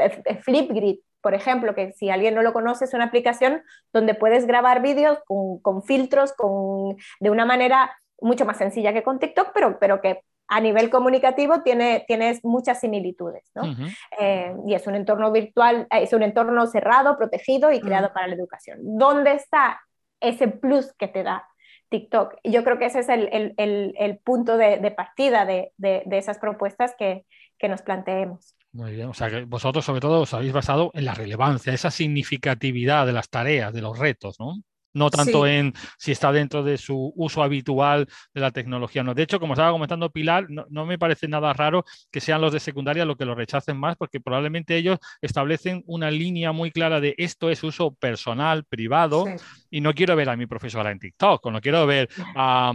[0.42, 4.82] Flipgrid, por ejemplo, que si alguien no lo conoce, es una aplicación donde puedes grabar
[4.82, 10.00] vídeos con, filtros, con, de una manera mucho más sencilla que con TikTok, pero, pero
[10.00, 13.50] que a nivel comunicativo tiene, tienes muchas similitudes.
[13.54, 13.76] ¿no?
[14.18, 18.26] Eh, y es un entorno virtual, eh, es un entorno cerrado, protegido y creado para
[18.26, 18.78] la educación.
[18.82, 19.80] ¿Dónde está
[20.20, 21.46] ese plus que te da
[21.90, 22.36] TikTok?
[22.44, 26.18] Yo creo que ese es el, el, el, punto de, de partida de, de, de,
[26.18, 27.26] esas propuestas que,
[27.58, 28.56] que nos planteemos.
[28.72, 31.90] Muy bien, o sea que vosotros sobre todo os habéis basado en la relevancia, esa
[31.90, 34.56] significatividad de las tareas, de los retos, ¿no?
[34.98, 39.02] No tanto en si está dentro de su uso habitual de la tecnología.
[39.02, 39.14] No.
[39.14, 42.60] De hecho, como estaba comentando Pilar, no, me parece nada raro que sean los de
[42.60, 47.14] secundaria los que lo rechacen más, porque probablemente ellos establecen una línea muy clara de
[47.18, 49.26] esto es uso personal, privado,
[49.70, 52.72] y no quiero ver a mi profesora en TikTok, o no quiero ver a,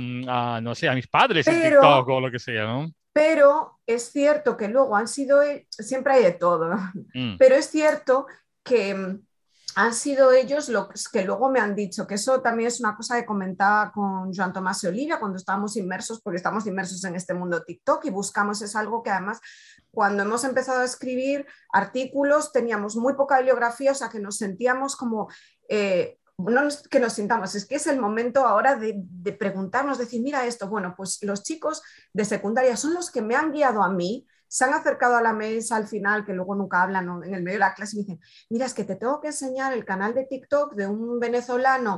[0.61, 2.89] no sé, a mis padres en TikTok o lo que sea, ¿no?
[3.13, 6.75] pero es cierto que luego han sido, siempre hay de todo,
[7.13, 7.37] mm.
[7.37, 8.25] pero es cierto
[8.63, 9.19] que
[9.75, 13.19] han sido ellos los que luego me han dicho, que eso también es una cosa
[13.19, 17.33] que comentaba con Joan Tomás y Olivia cuando estábamos inmersos, porque estamos inmersos en este
[17.33, 19.39] mundo TikTok y buscamos, es algo que además
[19.91, 24.95] cuando hemos empezado a escribir artículos teníamos muy poca bibliografía, o sea que nos sentíamos
[24.95, 25.29] como...
[25.69, 28.95] Eh, no que nos sintamos, es que es el momento ahora de,
[29.37, 33.51] preguntarnos, decir, mira esto, bueno, pues los chicos de secundaria son los que me han
[33.51, 37.23] guiado a mí, se han acercado a la mesa al final, que luego nunca hablan
[37.23, 38.19] en el medio de la clase y me dicen,
[38.51, 41.97] mira, es que te tengo que enseñar el canal de TikTok de un venezolano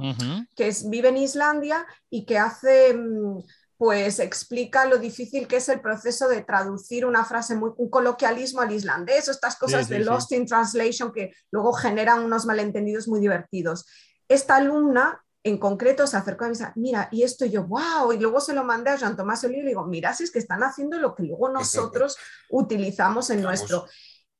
[0.56, 2.94] que vive en Islandia y que hace...
[2.94, 3.40] Mm,
[3.78, 8.62] pues explica lo difícil que es el proceso de traducir una frase, muy, un coloquialismo
[8.62, 13.20] al islandés o estas cosas de Lost in Translation que luego generan unos malentendidos muy
[13.20, 13.86] divertidos.
[14.30, 18.12] Esta alumna en concreto se acercó a mí y dice, mira, y esto yo, wow,
[18.12, 20.32] y luego se lo mandé a Jean Tomás Oli y le digo, mira, si es
[20.32, 22.18] que están haciendo lo que luego nosotros
[22.50, 23.86] utilizamos en nuestro.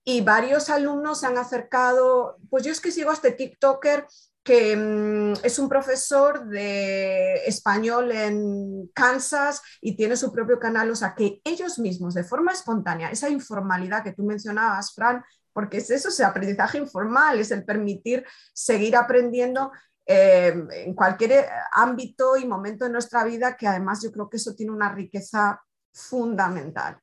[0.04, 4.08] Y varios alumnos se han acercado, pues yo es que sigo a este TikToker
[4.44, 10.96] que mm, es un profesor de español en Kansas y tiene su propio canal, o
[10.96, 15.92] sea, que ellos mismos, de forma espontánea, esa informalidad que tú mencionabas, Fran, porque es
[15.92, 19.72] eso, es aprendizaje informal, es el permitir seguir aprendiendo
[20.06, 24.38] eh, en cualquier eh, ámbito y momento de nuestra vida, que además yo creo que
[24.38, 27.00] eso tiene una riqueza fundamental.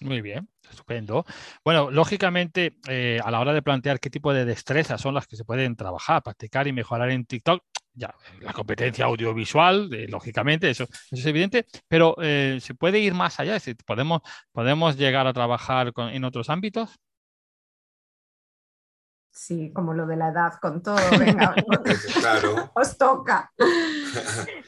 [0.00, 0.48] Muy bien.
[0.68, 1.24] Estupendo.
[1.64, 5.36] Bueno, lógicamente, eh, a la hora de plantear qué tipo de destrezas son las que
[5.36, 7.62] se pueden trabajar, practicar y mejorar en TikTok,
[7.94, 13.56] ya, la competencia audiovisual, lógicamente, eso, es evidente, pero eh, se puede ir más allá,
[13.56, 16.98] es decir, podemos, podemos llegar a trabajar en otros ámbitos.
[19.44, 21.52] Sí, como lo de la edad, con todo, venga,
[22.20, 22.70] claro.
[22.74, 23.50] os toca.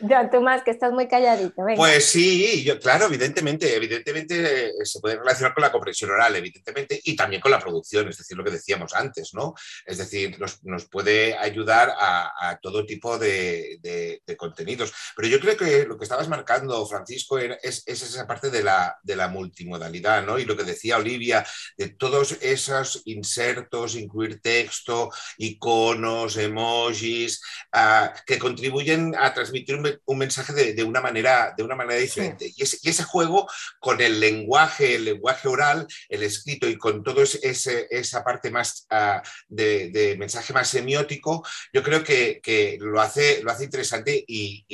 [0.01, 1.63] Ya, tú más, que estás muy calladito.
[1.77, 7.01] Pues sí, yo, claro, evidentemente, evidentemente eh, se puede relacionar con la comprensión oral, evidentemente,
[7.05, 9.55] y también con la producción, es decir, lo que decíamos antes, ¿no?
[9.87, 14.93] Es decir, nos, puede ayudar a, todo tipo de, contenidos.
[15.17, 19.17] Pero yo creo que lo que estabas marcando, Francisco, es, esa parte de la, de
[19.17, 20.39] la multimodalidad, ¿no?
[20.39, 21.45] Y lo que decía Olivia,
[21.77, 27.41] de todos esos insertos, incluir texto, iconos, emojis,
[27.73, 32.53] ah, que contribuyen a transmitir un, mensaje de, una manera, de una manera diferente.
[32.57, 38.25] Y, ese, juego con el lenguaje, el lenguaje oral, el escrito y con toda esa
[38.25, 44.25] parte más ah, de, mensaje más semiótico, yo creo que, lo, hace, lo hace interesante
[44.27, 44.64] y,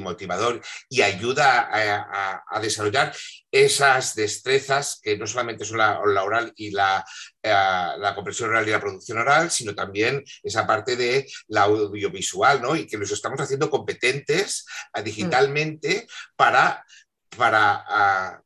[0.00, 1.68] motivador y ayuda
[2.48, 3.12] a desarrollar
[3.64, 7.04] esas destrezas que no solamente son la, oral y la,
[7.48, 12.76] la, compresión oral y la producción oral, sino también esa parte de la audiovisual, ¿no?
[12.76, 16.06] Y que los estamos haciendo competentes eh, digitalmente
[16.36, 16.84] para,
[17.36, 18.42] para ah,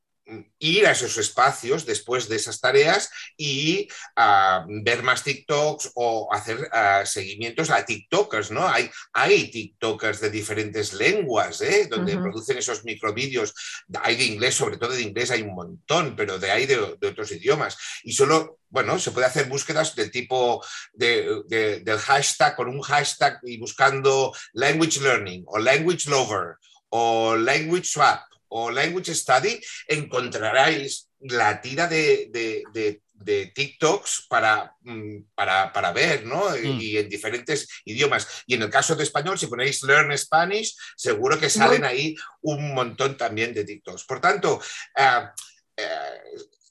[0.59, 6.69] ir a esos espacios después de esas tareas y ah, ver más TikToks o hacer
[6.73, 8.67] ah, seguimientos a TikTokers, ¿no?
[8.69, 11.87] Hay, hay TikTokers de diferentes lenguas, ¿eh?
[11.89, 13.55] Donde producen esos microvídeos.
[14.03, 17.33] Hay de inglés, sobre todo de inglés hay un montón, pero de ahí de, otros
[17.33, 17.77] idiomas.
[18.05, 23.59] Y solo, bueno, se puede hacer búsquedas del tipo del hashtag, con un hashtag y
[23.59, 26.57] buscando language learning o language lover
[26.91, 32.31] o language swap o Language Study, encontraréis la tira de,
[33.55, 36.51] TikToks para, mm, para, para, ver, ¿no?
[36.51, 36.81] Mm.
[36.81, 38.45] Y en diferentes idiomas.
[38.47, 42.75] Y en el caso de español, si ponéis Learn Spanish, seguro que salen ahí un
[42.75, 44.05] montón también de TikToks.
[44.05, 44.61] Por tanto,
[44.97, 45.35] ah,
[45.77, 46.21] eh,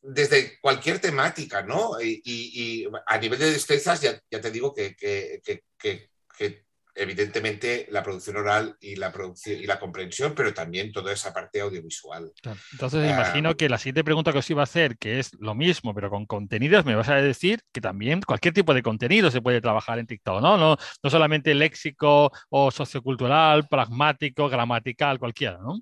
[0.02, 2.02] desde cualquier temática, ¿no?
[2.02, 5.42] Y, a nivel de destrezas, ya, te digo que, que,
[5.78, 11.34] que evidentemente la producción oral y la, producción, y la comprensión, pero también toda esa
[11.34, 12.32] parte audiovisual.
[12.72, 15.56] Entonces, me imagino que la siguiente pregunta que os iba a hacer, que es lo
[15.56, 19.42] mismo, pero con contenidos, me vas a decir que también cualquier tipo de contenido se
[19.42, 20.58] puede trabajar en TikTok, ¿no?
[20.58, 25.80] No, no solamente léxico o sociocultural, pragmático, gramatical, cualquiera, ¿no?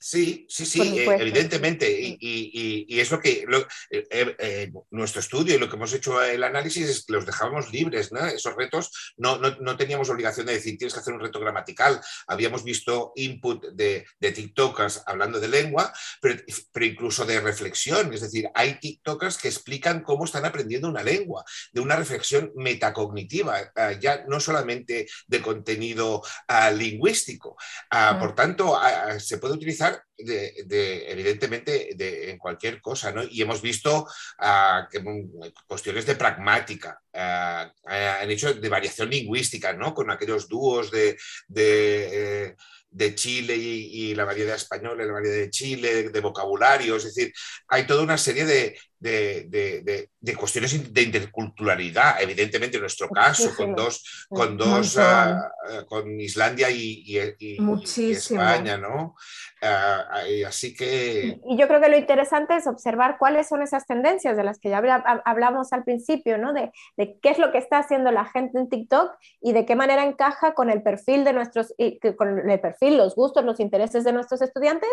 [0.00, 1.88] Sí, sí, sí, eh, evidentemente.
[2.20, 3.44] Y, es lo que
[3.90, 7.72] eh, eh, nuestro estudio y lo que hemos hecho el análisis es que los dejábamos
[7.72, 8.24] libres, ¿no?
[8.26, 12.00] Esos retos no, no, teníamos obligación de decir tienes que hacer un reto gramatical.
[12.28, 16.40] Habíamos visto input de, de TikTokers hablando de lengua, pero,
[16.72, 18.12] pero, incluso de reflexión.
[18.14, 23.72] Es decir, hay TikTokers que explican cómo están aprendiendo una lengua, de una reflexión metacognitiva,
[24.00, 27.56] ya no solamente de contenido ah, lingüístico.
[27.90, 33.22] Ah, por tanto, ah, se puede utilizar de, evidentemente de, en cualquier cosa, ¿no?
[33.22, 34.06] Y hemos visto
[34.38, 39.94] ah, mm, cuestiones de pragmática, ah, ah, han hecho de variación lingüística, ¿no?
[39.94, 42.56] Con aquellos dúos de, de
[42.98, 47.32] eh, Chile y, la variedad española, la variedad de Chile, de vocabulario, es decir,
[47.68, 54.26] hay toda una serie de, de, cuestiones de interculturalidad, evidentemente en nuestro caso, con dos,
[54.28, 55.50] con dos, ah,
[55.86, 59.14] con Islandia y, España, ¿no?
[59.62, 60.04] Ah,
[60.46, 61.38] así que...
[61.46, 64.70] Y yo creo que lo interesante es observar cuáles son esas tendencias de las que
[64.70, 64.78] ya
[65.24, 66.52] hablamos al principio, ¿no?
[66.52, 70.04] De, qué es lo que está haciendo la gente en TikTok y de qué manera
[70.04, 71.74] encaja con el perfil de nuestros,
[72.16, 74.90] con el perfil, los gustos, los intereses de nuestros estudiantes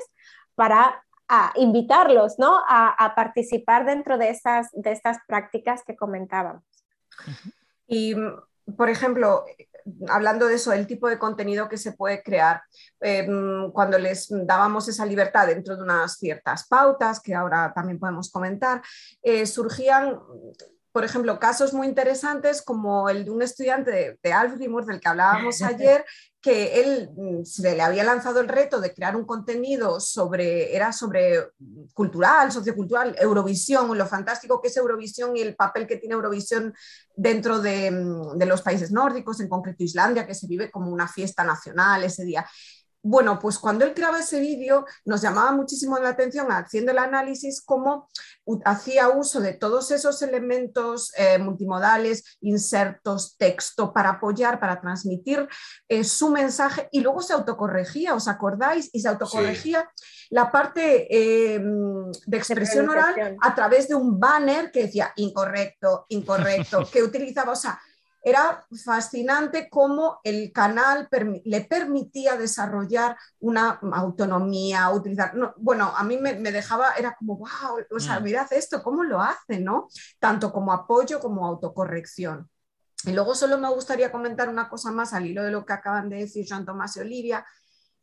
[0.55, 2.61] para a invitarlos ¿no?
[2.67, 6.63] a, participar dentro de estas, de estas prácticas que comentábamos.
[7.87, 8.15] Y
[8.77, 9.45] por ejemplo,
[10.07, 12.63] hablando de eso, el tipo de contenido que se puede crear,
[12.99, 18.31] em, cuando les dábamos esa libertad dentro de unas ciertas pautas, que ahora también podemos
[18.31, 18.81] comentar,
[19.21, 20.19] eh, surgían
[20.95, 25.09] por ejemplo, casos muy interesantes como el de un estudiante de, de Alfrimur del que
[25.09, 26.05] hablábamos ayer,
[26.39, 30.93] que él mm, se le había lanzado el reto de crear un contenido sobre, era
[30.93, 31.49] sobre
[31.93, 36.73] cultural, sociocultural, Eurovisión, lo fantástico que es Eurovisión y el papel que tiene Eurovisión
[37.13, 41.09] dentro de, mm, de los países nórdicos, en concreto Islandia, que se vive como una
[41.09, 42.45] fiesta nacional ese día.
[43.07, 47.61] Bueno, pues cuando él creaba ese vídeo nos llamaba muchísimo la atención haciendo el análisis
[47.61, 48.09] cómo
[48.65, 55.47] hacía uso de todos esos elementos eh, multimodales, insertos, texto, para apoyar, para transmitir
[55.87, 58.89] eh, su mensaje y luego se autocorregía, ¿os acordáis?
[58.91, 59.87] Y se autocorregía
[60.31, 66.89] la parte eh, de expresión oral a través de un banner que decía incorrecto, incorrecto,
[66.91, 67.79] que utilizaba, o sea,
[68.25, 71.07] era fascinante cómo el canal
[71.43, 77.99] le permitía desarrollar una autonomía, utilizar, bueno, a mí me, dejaba, era como, wow, o
[77.99, 78.23] sea, mm.
[78.23, 79.89] mirad esto, cómo lo hace, ¿no?
[80.17, 82.49] Tanto como apoyo como autocorrección.
[83.03, 86.09] Y luego solo me gustaría comentar una cosa más al hilo de lo que acaban
[86.09, 87.45] de decir Jean Tomás y Olivia,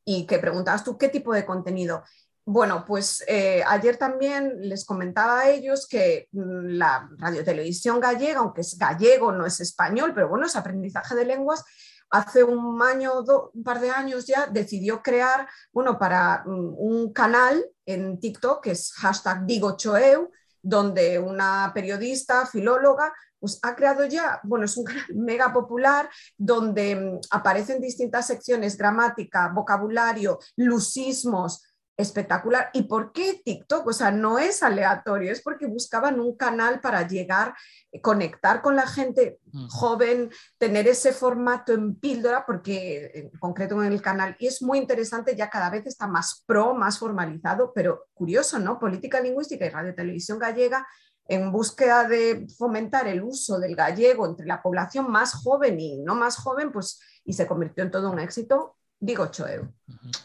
[0.05, 2.05] y que preguntabas tú qué tipo de contenido.
[2.45, 8.63] Bueno, pues eh, ayer también les comentaba a ellos que mm, la radiotelevisión gallega, aunque
[8.63, 11.65] es gallego, no es español, pero bueno, es aprendizaje de lenguas,
[12.11, 13.25] hace un año,
[13.55, 18.73] un par de años ya, decidió crear, bueno, para mm, un canal en TikTok que
[18.73, 25.15] es hashtag DigoChoeu, donde una periodista, filóloga, pues ha creado ya, bueno, es un canal
[25.15, 31.63] mega popular donde mm, aparecen distintas secciones, gramática, vocabulario, lusismos,
[32.03, 32.71] espectacular.
[32.73, 33.87] ¿Y por qué TikTok?
[33.87, 37.55] O sea, no es aleatorio, es porque buscaban un canal para llegar,
[37.91, 39.39] eh, conectar con la gente
[39.71, 44.79] joven, tener ese formato en píldora, porque en concreto en el canal, y es muy
[44.79, 48.79] interesante, ya cada vez está más pro, más formalizado, pero curioso, ¿no?
[48.79, 50.87] Política lingüística y radio televisión gallega
[51.27, 56.15] en búsqueda de fomentar el uso del gallego entre la población más joven y no
[56.15, 59.69] más joven, pues y se convirtió en todo un éxito digo Choeu.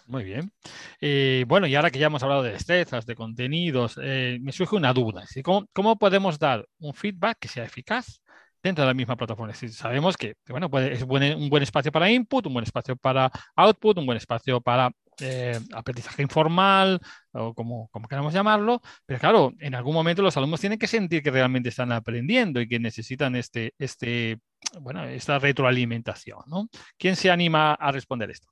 [0.05, 0.51] Muy bien.
[1.01, 4.75] Eh, bueno, y ahora que ya hemos hablado de destrezas, de contenidos, eh, me surge
[4.75, 5.25] una duda.
[5.73, 8.21] ¿Cómo, podemos dar un feedback que sea eficaz
[8.61, 9.53] dentro de la misma plataforma?
[9.55, 13.31] Si sabemos que bueno, puede, es un buen espacio para input, un buen espacio para
[13.55, 16.99] output, un buen espacio para eh, aprendizaje informal
[17.31, 21.31] o como, queramos llamarlo, pero claro, en algún momento los alumnos tienen que sentir que
[21.31, 24.39] realmente están aprendiendo y que necesitan este, este,
[24.79, 26.43] bueno, esta retroalimentación.
[26.99, 28.49] ¿Quién se anima a responder esto?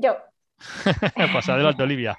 [0.00, 0.16] Yo.
[1.32, 2.16] pues adelante, Olivia.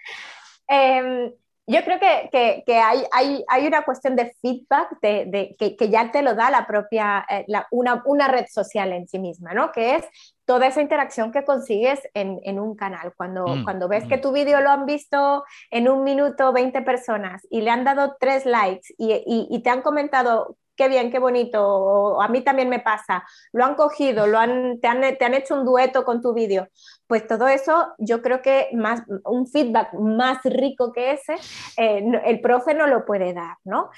[0.67, 1.31] Em,
[1.67, 3.03] yo creo que, hay,
[3.47, 8.27] hay, una cuestión de feedback de, que, ya te lo da la propia, eh, una,
[8.27, 9.71] red social en sí misma, ¿no?
[9.71, 10.05] Que es
[10.45, 13.13] toda esa interacción que consigues en, un canal.
[13.15, 14.21] Cuando, mm, cuando ves que mm.
[14.21, 18.45] tu vídeo lo han visto en un minuto 20 personas y le han dado tres
[18.45, 23.65] likes y te han comentado qué bien, qué bonito, a mí también me pasa, lo
[23.65, 26.69] han cogido, lo han, te, han, hecho un dueto con tu vídeo,
[27.05, 31.35] pues todo eso yo creo que más, un feedback más rico que ese,
[31.77, 33.91] eh, el profe no lo puede dar, ¿no?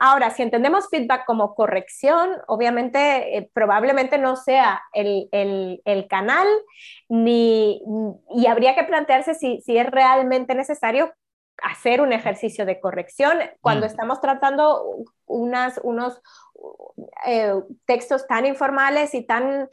[0.00, 5.28] ahora, si entendemos feedback como corrección, obviamente eh, probablemente no sea el,
[6.10, 6.48] canal,
[7.08, 7.80] ni,
[8.34, 11.12] y habría que plantearse si, si es realmente necesario
[11.62, 13.90] hacer un ejercicio de corrección cuando mm.
[13.90, 16.20] estamos tratando unas, unos
[17.26, 17.54] eh,
[17.86, 19.68] textos tan informales y tan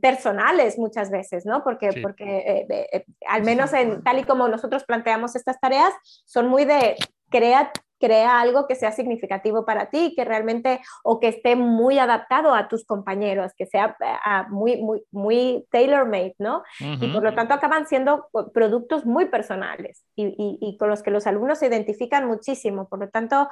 [0.00, 1.62] personales muchas veces, ¿no?
[1.64, 5.92] Porque, porque eh, eh, al menos en, tal y como nosotros planteamos estas tareas,
[6.26, 6.96] son muy de
[7.30, 7.70] crear
[8.00, 12.66] crea algo que sea significativo para ti, que realmente o que esté muy adaptado a
[12.66, 16.62] tus compañeros, que sea eh, muy, muy, muy tailor-made, ¿no?
[16.80, 21.26] Y por lo tanto acaban siendo productos muy personales y, y, con los que los
[21.26, 22.88] alumnos se identifican muchísimo.
[22.88, 23.48] Por lo tanto,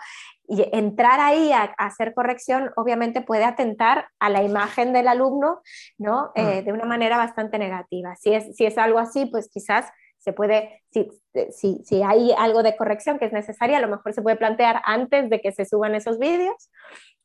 [0.49, 5.61] entrar ahí a, hacer corrección obviamente puede atentar a la imagen del alumno,
[5.99, 6.33] ¿no?
[6.35, 8.17] Eh, de una manera bastante negativa.
[8.17, 9.87] Si es, si es algo así, pues quizás
[10.19, 11.09] se puede, si,
[11.51, 14.83] si, si, hay algo de corrección que es necesaria, a lo mejor se puede plantear
[14.85, 16.71] antes de que se suban esos vídeos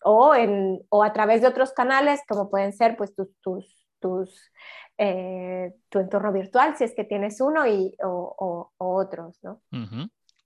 [0.04, 4.52] o, en, o a través de otros canales como pueden ser pues tus, tus, tus
[4.98, 9.62] eh, tu entorno virtual si es que tienes uno y, o, o, otros, ¿no?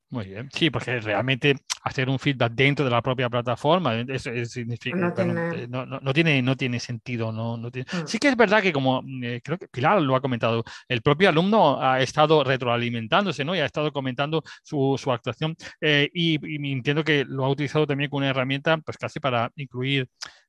[0.09, 1.53] Muy bien, sí, porque realmente
[1.83, 5.67] hacer un feedback dentro de la propia plataforma eso, significa, no, tiene...
[5.67, 6.41] No, tiene...
[6.41, 7.33] no, tiene, sentido.
[7.33, 7.87] No, no tiene...
[7.91, 8.07] Mm.
[8.07, 11.27] Sí que es verdad que como eh, creo que Pilar lo ha comentado, el propio
[11.27, 13.53] alumno ha estado retroalimentándose ¿no?
[13.53, 17.85] y ha estado comentando su, su actuación eh, y, y, entiendo que lo ha utilizado
[17.85, 20.07] también como una herramienta pues casi para incluir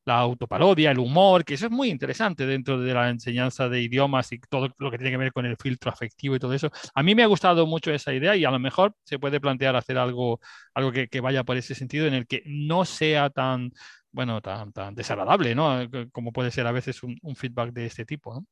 [0.09, 4.33] la autoparodia, el humor, que eso es muy interesante dentro de la enseñanza de idiomas
[4.33, 6.71] y todo lo que tiene que ver con el filtro afectivo y todo eso.
[6.95, 9.77] A mí me ha gustado mucho esa idea y a lo mejor se puede plantear
[9.77, 10.41] hacer algo,
[10.75, 13.71] algo que, vaya por ese sentido en el que no sea tan,
[14.11, 15.87] bueno, tan, tan desagradable, ¿no?
[16.11, 18.45] Como puede ser a veces un, feedback de este tipo.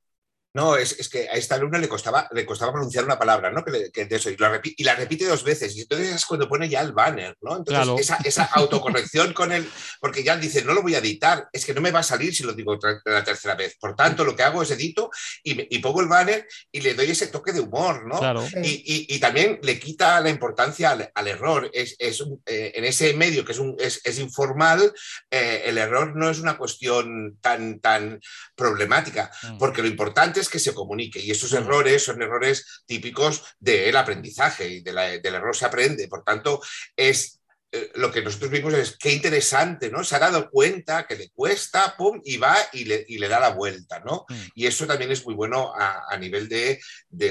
[0.56, 3.62] No, es, que a esta alumna le costaba, le costaba pronunciar una palabra, ¿no?
[3.62, 5.76] Que, eso, y, la repite dos veces.
[5.76, 7.58] Y entonces es cuando pone ya el banner, ¿no?
[7.58, 9.68] Entonces esa, autocorrección con él,
[10.00, 12.34] porque ya dice, no lo voy a editar, es que no me va a salir
[12.34, 13.76] si lo digo la tercera vez.
[13.78, 15.10] Por tanto, lo que hago es edito
[15.42, 18.18] y, pongo el banner y le doy ese toque de humor, ¿no?
[18.62, 21.70] Y, también le quita la importancia al, error.
[21.74, 24.90] Es, eh, en ese medio que es, un, es, informal,
[25.30, 28.20] eh, el error no es una cuestión tan, tan
[28.54, 29.58] problemática, mm.
[29.58, 34.68] porque lo importante es que se comunique y esos errores son errores típicos del aprendizaje
[34.68, 36.08] y del error se aprende.
[36.08, 36.60] Por tanto,
[36.94, 37.40] es
[37.72, 40.04] eh, lo que nosotros vimos es qué interesante, ¿no?
[40.04, 44.00] Se ha dado cuenta que le cuesta, pum, y va y le, da la vuelta,
[44.00, 44.24] ¿no?
[44.28, 44.34] Mm.
[44.54, 46.80] Y eso también es muy bueno a, nivel de,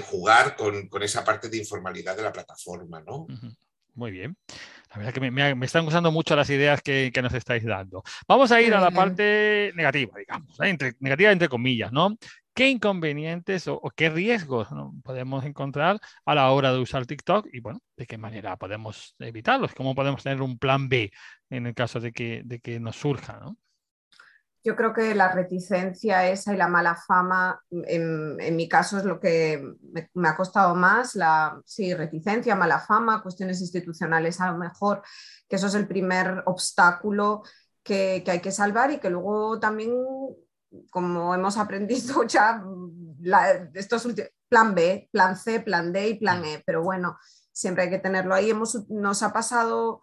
[0.02, 3.28] jugar con, esa parte de informalidad de la plataforma, ¿no?
[3.94, 4.36] Muy bien.
[4.92, 8.04] La verdad que me, están gustando mucho las ideas que, nos estáis dando.
[8.28, 10.70] Vamos a ir a la parte negativa, digamos, ¿eh?
[10.70, 12.18] entre, negativa entre comillas, ¿no?
[12.56, 14.70] Qué inconvenientes o, qué riesgos
[15.04, 19.76] podemos encontrar a la hora de usar TikTok y, bueno, de qué manera podemos evitarlos,
[19.76, 21.12] cómo podemos tener un plan B
[21.50, 23.40] en el caso de que, de que nos surja.
[23.40, 23.58] ¿no?
[24.64, 29.20] Yo creo que la reticencia esa y la mala fama, en, mi caso es lo
[29.20, 29.62] que
[30.14, 35.04] me, ha costado más, la sí, reticencia, mala fama, cuestiones institucionales a lo mejor,
[35.50, 37.44] que eso es el primer obstáculo
[37.84, 39.92] que, que hay que salvar y que luego también
[40.90, 42.64] como hemos aprendido ya,
[43.74, 44.08] estos
[44.48, 47.18] plan B, plan C, plan D y plan E, pero bueno,
[47.52, 48.50] siempre hay que tenerlo ahí.
[48.50, 50.02] Hemos, nos ha pasado,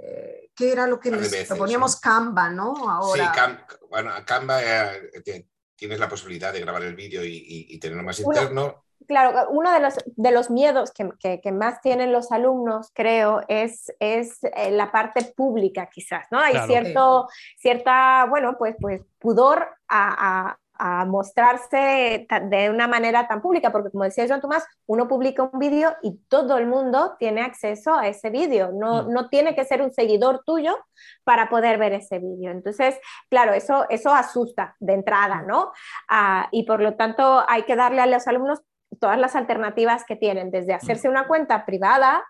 [0.00, 2.00] eh, ¿qué era lo que les proponíamos?
[2.00, 2.74] Canva, ¿no?
[2.90, 3.32] Ahora.
[3.34, 5.46] Sí, bueno, Canva eh,
[5.76, 8.82] tienes la posibilidad de grabar el vídeo y, tenerlo más interno.
[9.06, 13.92] Claro, uno de los, de los miedos que, que, más tienen los alumnos, creo, es,
[14.00, 16.40] es eh, la parte pública quizás, ¿no?
[16.40, 23.72] Hay cierto, cierta, bueno, pues, pues pudor a, a, mostrarse de una manera tan pública,
[23.72, 27.94] porque como decía Joan Tomás, uno publica un vídeo y todo el mundo tiene acceso
[27.94, 29.12] a ese vídeo, no, mm.
[29.12, 30.76] no tiene que ser un seguidor tuyo
[31.24, 32.50] para poder ver ese vídeo.
[32.50, 32.98] Entonces,
[33.30, 35.72] claro, eso, eso asusta de entrada, ¿no?
[36.08, 38.60] Ah, y por lo tanto hay que darle a los alumnos
[39.00, 42.24] todas las alternativas que tienen, desde hacerse una cuenta privada,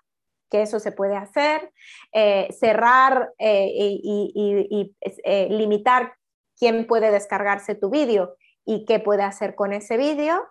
[0.51, 1.73] que eso se puede hacer,
[2.13, 6.15] eh, cerrar eh, y, eh, limitar
[6.59, 10.45] quién puede descargarse tu vídeo y qué puede hacer con ese vídeo.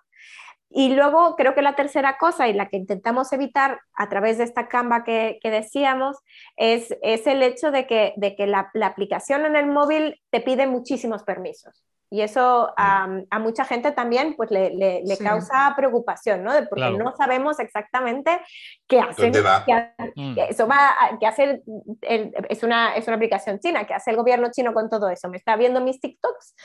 [0.69, 4.43] Y luego creo que la tercera cosa y la que intentamos evitar a través de
[4.43, 6.17] esta Canva que, decíamos
[6.57, 10.41] es, es, el hecho de que, de que la, la, aplicación en el móvil te
[10.41, 11.85] pide muchísimos permisos.
[12.09, 13.07] Y eso a,
[13.39, 16.51] mucha gente también pues, le, le, causa preocupación, ¿no?
[16.69, 18.39] Porque no sabemos exactamente
[18.87, 19.31] qué hacer.
[20.15, 20.35] Mm.
[20.49, 21.63] eso va qué hacer,
[22.01, 25.29] es, una, es una aplicación china, ¿qué hace el gobierno chino con todo eso?
[25.29, 26.55] ¿Me está viendo mis TikToks?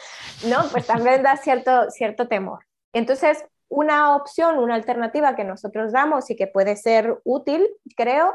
[0.48, 0.58] ¿No?
[0.70, 2.64] Pues también da cierto, cierto temor.
[2.92, 7.66] Entonces, una opción, una alternativa que nosotros damos y que puede ser útil,
[7.96, 8.34] creo,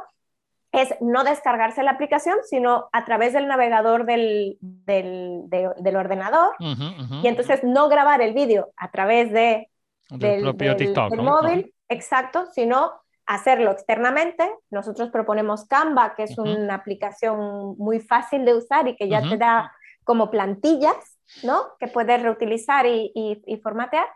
[0.75, 6.55] es no descargarse la aplicación, sino a través del navegador del, del, ordenador.
[6.59, 9.69] Y entonces no grabar el vídeo a través de,
[10.09, 12.91] del, propio TikTok, móvil, exacto, sino
[13.25, 14.49] hacerlo externamente.
[14.69, 19.37] Nosotros proponemos Canva, que es una aplicación muy fácil de usar y que ya te
[19.37, 19.71] da
[20.03, 21.63] como plantillas, ¿no?
[21.79, 24.07] Que puedes reutilizar y, y, formatear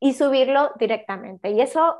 [0.00, 1.50] y subirlo directamente.
[1.50, 1.96] Y eso,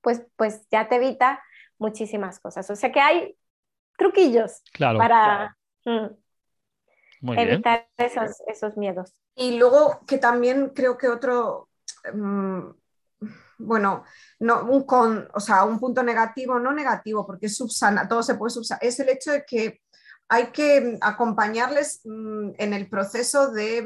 [0.00, 1.42] pues, pues ya te evita
[1.78, 2.68] muchísimas cosas.
[2.70, 3.36] O sea que hay
[3.96, 6.06] truquillos para mm,
[7.36, 9.14] evitar Esos, miedos.
[9.34, 11.68] Y luego que también creo que otro,
[12.12, 12.60] mm,
[13.58, 14.04] bueno,
[14.40, 18.34] no, un con, o sea, un punto negativo, no negativo, porque es subsana, todo se
[18.34, 19.80] puede subsanar, es el hecho de que
[20.28, 23.84] hay que acompañarles mm, en el proceso de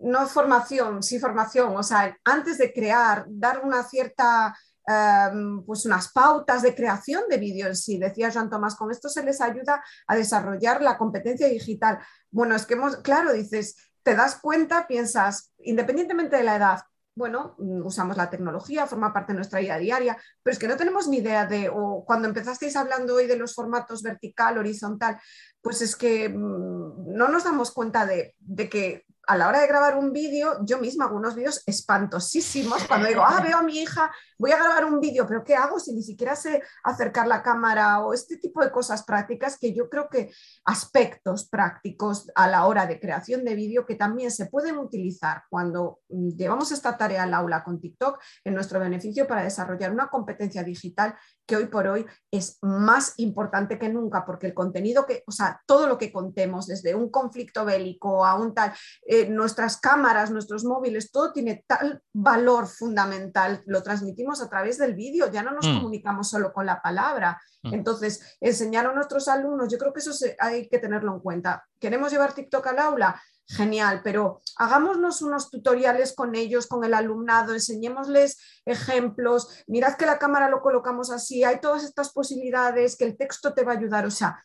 [0.00, 4.54] no formación, sí formación, o sea, antes de crear, dar una cierta
[4.86, 7.98] Em, pues unas pautas de creación de vídeo en sí.
[7.98, 11.98] Decía Jean Tomás, con esto se les ayuda a desarrollar la competencia digital.
[12.30, 16.80] Bueno, es que hemos, claro, dices, te das cuenta, piensas, independientemente de la edad,
[17.16, 21.06] bueno, usamos la tecnología, forma parte de nuestra vida diaria, pero es que no tenemos
[21.06, 25.18] ni idea de, o cuando empezasteis hablando hoy de los formatos vertical, horizontal,
[25.62, 29.66] pues es que mm, no nos damos cuenta de, de que a la hora de
[29.66, 33.78] grabar un vídeo, yo misma hago unos vídeos espantosísimos cuando digo, ah, veo a mi
[33.78, 37.42] hija, voy a grabar un vídeo, pero ¿qué hago si ni siquiera sé acercar la
[37.42, 40.32] cámara o este tipo de cosas prácticas que yo creo que
[40.64, 46.00] aspectos prácticos a la hora de creación de vídeo que también se pueden utilizar cuando
[46.08, 51.14] llevamos esta tarea al aula con TikTok en nuestro beneficio para desarrollar una competencia digital
[51.46, 55.60] que hoy por hoy es más importante que nunca, porque el contenido que, o sea,
[55.66, 58.72] todo lo que contemos, desde un conflicto bélico a un tal,
[59.06, 64.94] eh, nuestras cámaras, nuestros móviles, todo tiene tal valor fundamental, lo transmitimos a través del
[64.94, 65.76] vídeo, ya no nos mm.
[65.76, 67.40] comunicamos solo con la palabra.
[67.62, 67.74] Mm.
[67.74, 71.64] Entonces, enseñar a nuestros alumnos, yo creo que eso hay que tenerlo en cuenta.
[71.78, 73.22] ¿Queremos llevar TikTok al aula?
[73.46, 80.18] Genial, pero hagámonos unos tutoriales con ellos, con el alumnado, enseñémosles ejemplos, mirad que la
[80.18, 84.06] cámara lo colocamos así, hay todas estas posibilidades, que el texto te va a ayudar,
[84.06, 84.44] o sea,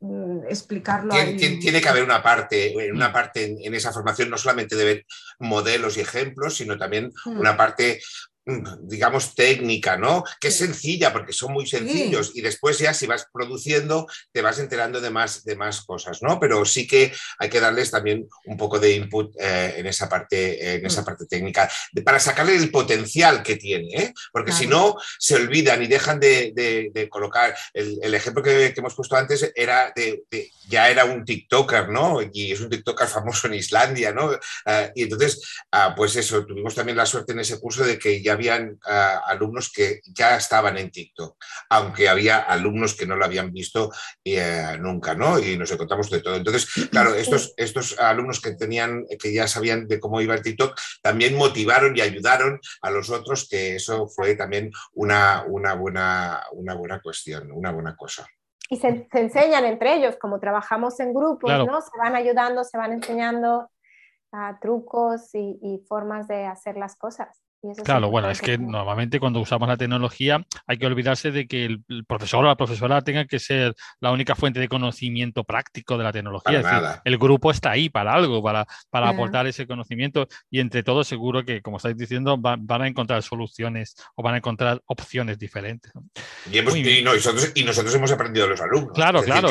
[0.00, 1.12] mm, explicarlo.
[1.12, 5.06] Tiene, tiene, que haber una parte, una parte en, esa formación, no solamente de ver
[5.38, 7.38] modelos y ejemplos, sino también mm.
[7.38, 8.00] una parte
[8.80, 10.22] digamos, técnica, ¿no?
[10.38, 14.58] Que es sencilla porque son muy sencillos y después ya si vas produciendo te vas
[14.58, 16.38] enterando de más, de más cosas, ¿no?
[16.38, 20.74] Pero sí que hay que darles también un poco de input eh, en, esa parte,
[20.74, 21.04] en esa mm.
[21.04, 21.70] parte técnica
[22.04, 24.14] para sacarle el potencial que tiene, ¿eh?
[24.30, 27.54] Porque si no, se olvidan y dejan de, colocar.
[27.72, 30.24] El, ejemplo que, hemos puesto antes era de,
[30.68, 32.20] ya era un TikToker, ¿no?
[32.32, 34.32] Y es un TikToker famoso en Islandia, ¿no?
[34.66, 35.40] Eh, y entonces,
[35.72, 39.22] ah, pues eso, tuvimos también la suerte en ese curso de que ya habían ah,
[39.26, 41.36] alumnos que ya estaban en TikTok,
[41.70, 43.90] aunque había alumnos que no lo habían visto
[44.24, 45.38] eh, nunca, ¿no?
[45.38, 46.36] Y nos encontramos de todo.
[46.36, 50.78] Entonces, claro, estos, estos alumnos que tenían, que ya sabían de cómo iba el TikTok,
[51.02, 56.74] también motivaron y ayudaron a los otros, que eso fue también una, una, buena, una
[56.74, 58.26] buena cuestión, una buena cosa
[58.70, 61.80] y se, enseñan entre ellos, como trabajamos en grupos, ¿no?
[61.80, 63.70] Se van ayudando, se van enseñando
[64.32, 67.42] uh, trucos y, y, formas de hacer las cosas.
[67.84, 71.84] Claro, bueno, es que normalmente cuando usamos la tecnología hay que olvidarse de que el,
[72.06, 76.12] profesor o la profesora tenga que ser la única fuente de conocimiento práctico de la
[76.12, 76.58] tecnología.
[76.58, 80.82] Es decir, el grupo está ahí para algo, para, para aportar ese conocimiento y entre
[80.82, 85.38] todos seguro que, como estáis diciendo, van a encontrar soluciones o van a encontrar opciones
[85.38, 85.92] diferentes.
[86.50, 88.92] Y, nosotros, y nosotros hemos aprendido de los alumnos.
[88.94, 89.48] Claro, claro.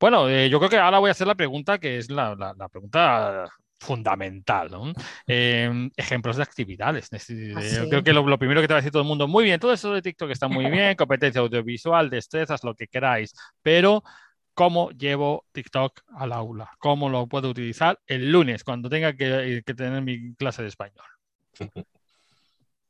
[0.00, 3.48] Bueno, yo creo que ahora voy a hacer la pregunta que es la, la pregunta
[3.84, 4.70] fundamental.
[5.26, 7.08] Em, ejemplos de actividades.
[7.12, 9.44] Ah, yo creo que lo, primero que te va a decir todo el mundo, muy
[9.44, 14.02] bien, todo eso de TikTok está muy bien, competencia audiovisual, destrezas, lo que queráis, pero
[14.54, 16.70] ¿cómo llevo TikTok al aula?
[16.78, 21.04] ¿Cómo lo puedo utilizar el lunes cuando tenga que, tener mi clase de español?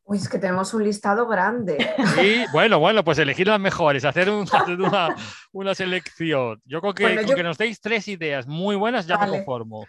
[0.06, 1.78] Uy, es que tenemos un listado grande.
[2.14, 6.60] Sí, bueno, bueno, pues elegir las mejores, hacer, una, selección.
[6.66, 9.86] Yo creo que con que nos deis tres ideas muy buenas ya me conformo.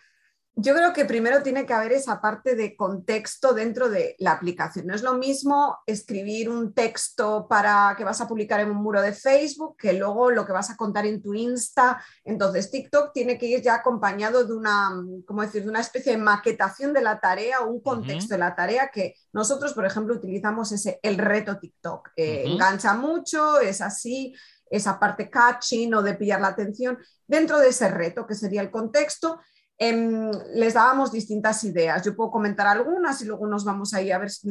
[0.58, 4.88] Yo creo que primero tiene que haber esa parte de contexto dentro de la aplicación.
[4.88, 9.02] No es lo mismo escribir un texto para que vas a publicar en un muro
[9.02, 12.02] de Facebook que luego lo que vas a contar en tu Insta.
[12.24, 14.92] Entonces, TikTok tiene que ir ya acompañado de una,
[15.26, 18.56] ¿cómo decir?, de una especie de maquetación de la tarea o un contexto de la
[18.56, 22.12] tarea que nosotros, por ejemplo, utilizamos ese el reto TikTok.
[22.16, 24.34] Eh, engancha mucho, es así,
[24.70, 26.98] esa parte catching o de pillar la atención
[27.28, 29.42] dentro de ese reto que sería el contexto
[29.78, 32.04] Em, les dábamos distintas ideas.
[32.04, 34.50] Yo puedo comentar algunas y luego nos vamos ahí a ver, si,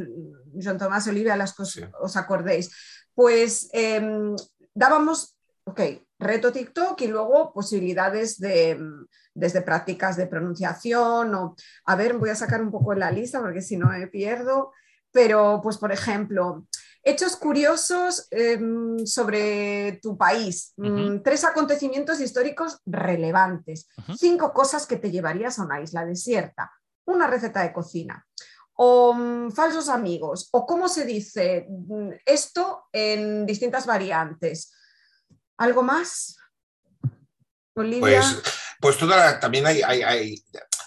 [0.62, 2.70] John Tomás y Olivia, las cosas os acordéis.
[3.14, 4.36] Pues em,
[4.74, 5.80] dábamos, ok,
[6.18, 8.78] reto TikTok y luego posibilidades de,
[9.34, 11.56] desde prácticas de pronunciación o,
[11.86, 14.72] a ver, voy a sacar un poco la lista porque si no me pierdo,
[15.10, 16.66] pero pues por ejemplo,
[17.06, 20.72] Hechos curiosos em, sobre tu país.
[20.78, 23.88] Mm, tres acontecimientos históricos relevantes.
[24.16, 26.72] Cinco cosas que te llevarías a una isla desierta.
[27.04, 28.26] Una receta de cocina.
[28.72, 30.48] O mm, falsos amigos.
[30.52, 34.72] O cómo se dice mm, esto en distintas variantes.
[35.58, 36.38] ¿Algo más?
[37.76, 38.00] Olivia.
[38.00, 38.42] Pues,
[38.80, 40.42] pues toda, también hay, hay,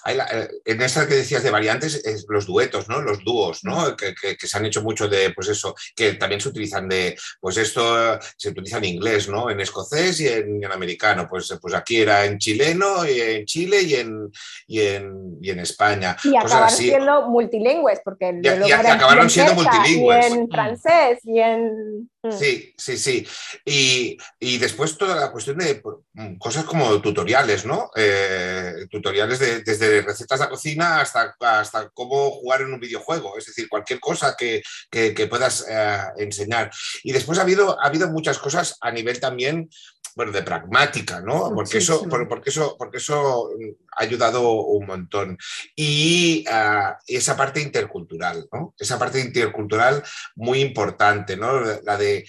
[0.08, 3.02] eh, en esta que decías de variantes, es los duetos, ¿no?
[3.02, 3.96] Los dúos, ¿no?
[3.96, 8.20] Que, se han hecho mucho de, pues eso, que también se utilizan de, pues esto
[8.38, 9.50] se utiliza en inglés, ¿no?
[9.50, 11.28] En escocés y en, americano.
[11.30, 14.32] Pues, pues aquí era en chileno, y en Chile y en,
[14.68, 16.16] y en, y en España.
[16.24, 18.42] Y acabaron siendo multilingües, porque
[18.74, 20.30] acabaron siendo multilingües.
[20.30, 22.17] Y en francés y en Mm.
[22.32, 23.28] Sí, sí, sí.
[23.64, 25.82] Y, después toda la cuestión de
[26.14, 27.92] mm, cosas como tutoriales, ¿no?
[27.96, 33.70] Eh, tutoriales desde recetas de cocina hasta, hasta cómo jugar en un videojuego, es decir,
[33.70, 34.64] cualquier cosa que,
[35.30, 36.72] puedas eh, enseñar.
[37.04, 39.70] Y después ha habido, ha habido muchas cosas a nivel también
[40.18, 41.52] bueno, de pragmática, ¿no?
[41.54, 43.52] Porque eso, porque, eso, porque eso
[43.96, 45.38] ha ayudado un montón.
[45.76, 48.74] Y ah, esa parte intercultural, ¿no?
[48.80, 50.02] Esa parte intercultural
[50.34, 51.62] muy importante, ¿no?
[51.84, 52.26] La de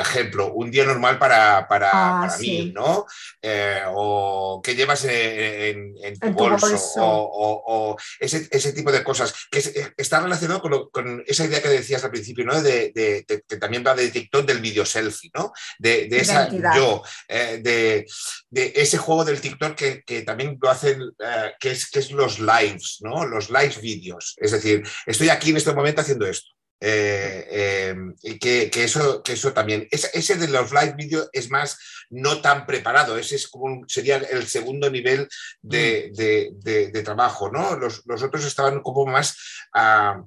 [0.00, 3.06] ejemplo, un día normal para, para, ah, mí, ¿no?
[3.40, 10.20] Eh, o qué llevas en, tu, bolso, O, ese, tipo de cosas, que eh, está
[10.20, 12.60] relacionado con, esa idea que decías al principio, ¿no?
[12.62, 12.92] De,
[13.26, 15.52] que también va de TikTok del video selfie, ¿no?
[15.78, 18.06] De, esa yo, eh, de,
[18.74, 21.00] ese juego del TikTok que, también lo hacen,
[21.58, 23.26] que, es, que es los lives, ¿no?
[23.26, 24.34] Los live vídeos.
[24.38, 26.52] Es decir, estoy aquí en este momento haciendo esto.
[26.84, 29.86] Eh, em, que, eso, que eso también.
[29.92, 31.78] Ese, de los live videos es más
[32.10, 35.28] no tan preparado, ese es como sería el segundo nivel
[35.60, 37.04] de, mm.
[37.04, 37.76] trabajo, ¿no?
[37.76, 39.36] Los, otros estaban como más
[39.72, 40.24] a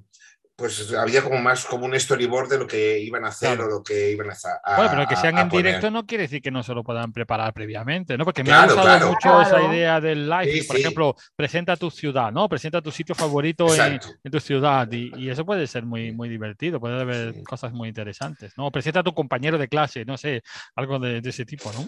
[0.56, 3.82] pues había como más como un storyboard de lo que iban a hacer o lo
[3.82, 4.52] que iban a hacer.
[4.64, 7.52] Bueno, pero que sean en directo no quiere decir que no se lo puedan preparar
[7.52, 8.24] previamente, ¿no?
[8.24, 10.64] Porque me ha gustado mucho esa idea del live.
[10.66, 12.48] por ejemplo, presenta tu ciudad, ¿no?
[12.48, 14.00] Presenta tu sitio favorito en,
[14.30, 18.70] tu ciudad y, eso puede ser muy, muy divertido, puede haber cosas muy interesantes, ¿no?
[18.70, 20.42] Presenta a tu compañero de clase, no sé,
[20.74, 21.86] algo de, de ese tipo, ¿no?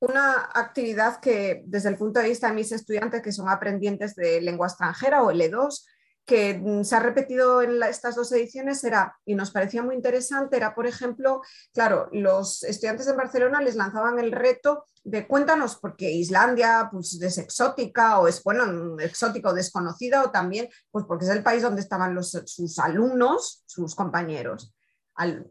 [0.00, 4.40] Una actividad que desde el punto de vista de mis estudiantes que son aprendientes de
[4.40, 5.84] lengua extranjera o L2,
[6.24, 10.56] que mm, se ha repetido en estas dos ediciones era, y nos parecía muy interesante,
[10.56, 11.42] era, por ejemplo,
[11.72, 17.38] claro, los estudiantes en Barcelona les lanzaban el reto de cuéntanos, porque Islandia pues, es
[17.38, 21.80] exótica o es, bueno, exótica o desconocida, o también, pues porque es el país donde
[21.80, 24.74] estaban los, sus alumnos, sus compañeros.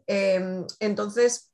[0.06, 1.52] Em, entonces,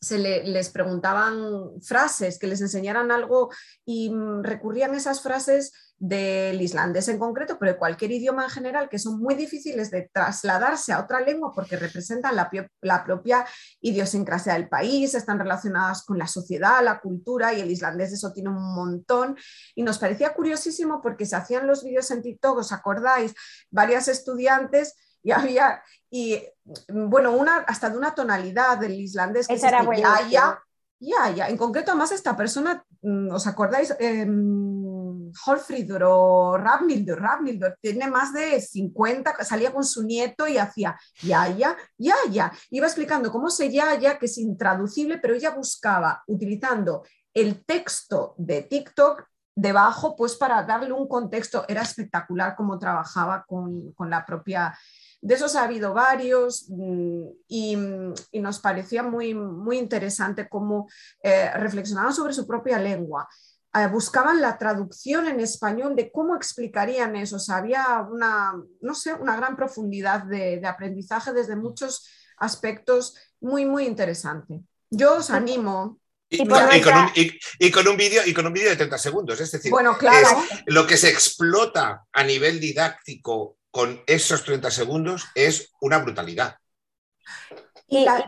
[0.00, 3.50] se les preguntaban frases, que les enseñaran algo
[3.84, 8.88] y mm, recurrían esas frases del islandés en concreto, pero de cualquier idioma en general,
[8.88, 12.50] que son muy difíciles de trasladarse a otra lengua porque representan la,
[12.82, 13.46] la, propia
[13.80, 18.50] idiosincrasia del país, están relacionadas con la sociedad, la cultura, y el islandés eso tiene
[18.50, 19.36] un montón.
[19.74, 23.34] Y nos parecía curiosísimo porque se hacían los vídeos en TikTok, ¿os acordáis?
[23.70, 26.40] Varias estudiantes y había, y
[26.88, 30.62] bueno, una, hasta de una tonalidad del islandés que es era ya, ya,
[31.00, 31.48] ya, ya.
[31.48, 33.92] En concreto, además, esta persona, mm, ¿os acordáis?
[33.98, 34.24] Eh,
[35.44, 41.48] Holfridur o Ravnildur, Ravnildur, tiene más de 50, salía con su nieto y hacía ya,
[41.48, 42.52] ya, ya, ya.
[42.70, 47.04] Iba explicando cómo se ya, ya, que es intraducible, pero ella buscaba, utilizando
[47.34, 49.24] el texto de TikTok
[49.54, 51.64] debajo, pues para darle un contexto.
[51.68, 54.74] Era espectacular cómo trabajaba con, con la propia
[55.26, 57.76] de esos ha habido varios mm, y,
[58.40, 60.88] nos parecía muy, muy interesante cómo
[61.22, 63.28] eh, reflexionaban sobre su propia lengua.
[63.76, 67.36] Eh, buscaban la traducción en español de cómo explicarían eso.
[67.36, 72.08] O había una, no sé, una gran profundidad de, aprendizaje desde muchos
[72.38, 74.60] aspectos muy, muy interesante.
[74.88, 76.56] Yo os animo y, con
[77.86, 80.28] un, vídeo y con un vídeo de 30 segundos, es decir, bueno, claro.
[80.66, 86.56] lo que se explota a nivel didáctico con esos 30 segundos es una brutalidad.
[87.88, 88.26] Y, la,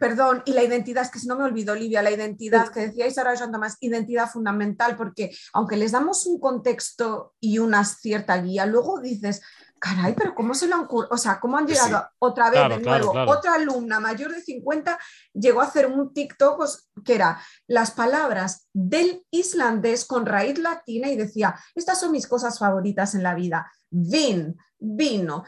[0.00, 3.18] Perdón, y la identidad, es que si no me olvido, Olivia, la identidad que decíais
[3.18, 8.64] ahora, Joan Tomás, identidad fundamental, porque aunque les damos un contexto y una cierta guía,
[8.64, 9.42] luego dices,
[9.80, 13.12] caray, pero ¿cómo se lo han O sea, ¿cómo han llegado otra vez de nuevo?
[13.26, 14.98] Otra alumna mayor de 50
[15.32, 16.62] llegó a hacer un TikTok
[17.04, 22.58] que era las palabras del islandés con raíz latina y decía, estas son mis cosas
[22.58, 23.72] favoritas en la vida.
[23.88, 25.44] Vin, vino,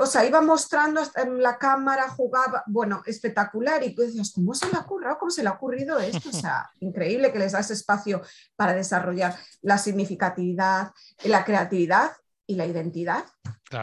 [0.00, 3.84] o sea, iba mostrando en la cámara, jugaba, bueno, espectacular.
[3.84, 5.18] Y tú decías, ¿cómo se le ha ocurrido?
[5.18, 6.30] ¿Cómo se le ha ocurrido esto?
[6.30, 8.22] O sea, increíble que les das espacio
[8.56, 10.90] para desarrollar la significatividad,
[11.24, 12.12] la creatividad
[12.46, 13.24] y la identidad.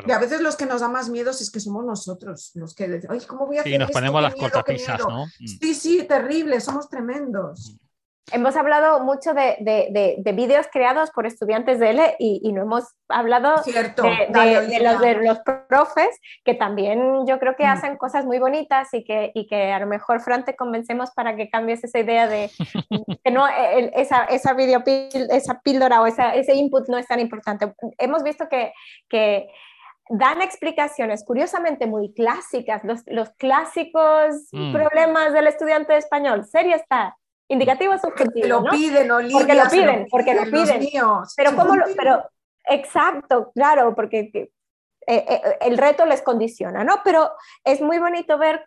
[0.06, 3.02] Y a veces los que nos da más miedo es que somos nosotros, los que
[3.10, 5.26] Ay, ¿cómo voy a hacer Y nos ponemos las cortapisas, ¿no?
[5.26, 5.48] Mm.
[5.60, 7.72] Sí, sí, terrible, somos tremendos.
[7.74, 7.82] Mm.
[8.34, 13.56] Hemos hablado mucho de, de, vídeos creados por estudiantes de L y, no hemos hablado
[13.66, 17.70] de, los, de los profes, que también yo creo que mm.
[17.70, 21.36] hacen cosas muy bonitas y que, y que a lo mejor, Fran, te convencemos para
[21.36, 22.50] que cambies esa idea de
[23.24, 27.74] que no, esa, esa, video, esa píldora o esa, ese input no es tan importante.
[27.98, 28.72] Hemos visto que,
[29.10, 29.50] que
[30.10, 34.74] dan explicaciones curiosamente muy clásicas, los, los clásicos mm.
[34.74, 36.46] problemas del estudiante de español.
[36.46, 38.48] Serio está, indicativo subjuntivo.
[38.48, 40.88] Lo piden, Olivia, Porque lo piden, porque lo piden.
[41.36, 42.24] Pero cómo lo, pero
[42.66, 44.50] exacto, claro, porque eh,
[45.08, 47.02] eh, el reto les condiciona, ¿no?
[47.04, 47.32] Pero
[47.64, 48.66] es muy bonito ver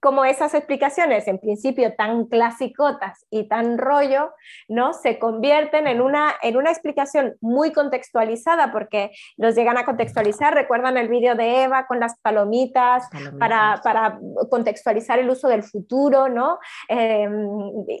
[0.00, 4.32] como esas explicaciones, en principio tan clasicotas y tan rollo,
[4.68, 4.92] ¿no?
[4.92, 10.54] se convierten en una, en una explicación muy contextualizada, porque los llegan a contextualizar.
[10.54, 14.18] Recuerdan el vídeo de Eva con las palomitas, Para, para,
[14.50, 16.58] contextualizar el uso del futuro, ¿no?
[16.88, 17.32] Em,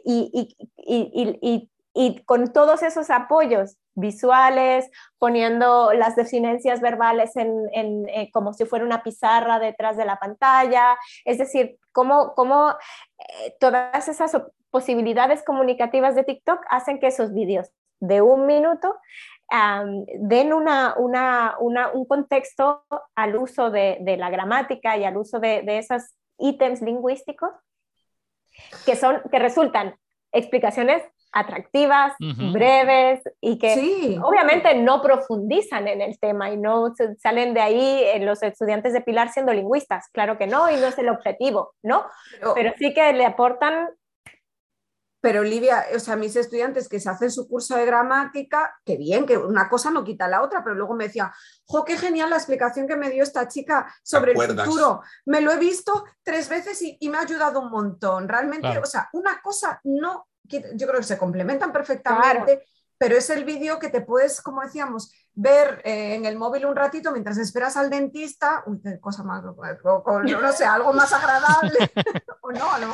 [0.04, 4.88] y, y, y, y con todos esos apoyos visuales,
[5.18, 10.16] poniendo las definencias verbales en, en, eh, como si fuera una pizarra detrás de la
[10.16, 11.76] pantalla, es decir,
[12.34, 12.70] cómo,
[13.18, 14.36] eh, todas esas
[14.70, 17.70] posibilidades comunicativas de TikTok hacen que esos vídeos
[18.00, 18.96] de un minuto
[20.20, 22.84] den una, una, una, un contexto
[23.14, 26.02] al uso de, de, la gramática y al uso de, de esos
[26.38, 27.50] ítems lingüísticos
[28.84, 29.96] que, son, que resultan
[30.32, 31.02] explicaciones
[31.38, 32.14] atractivas,
[32.52, 38.26] breves y que obviamente no profundizan en el tema y no salen de ahí en
[38.26, 42.04] los estudiantes de Pilar siendo lingüistas, claro que no, y no es el objetivo, ¿no?
[42.54, 43.88] Pero, sí que le aportan
[45.20, 49.26] pero Olivia, o sea, mis estudiantes que se hacen su curso de gramática, que bien,
[49.26, 51.32] que una cosa no quita la otra, pero luego me decía,
[51.64, 55.00] jo, qué genial la explicación que me dio esta chica sobre el futuro.
[55.26, 58.28] Me lo he visto tres veces y, me ha ayudado un montón.
[58.28, 62.64] Realmente, o sea, una cosa no yo creo que se complementan perfectamente,
[62.98, 66.74] pero es el vídeo que te puedes, como decíamos, ver eh, en el móvil un
[66.74, 71.78] ratito mientras esperas al dentista, uy, qué cosa más, no sé, algo más agradable,
[72.42, 72.92] o no, no,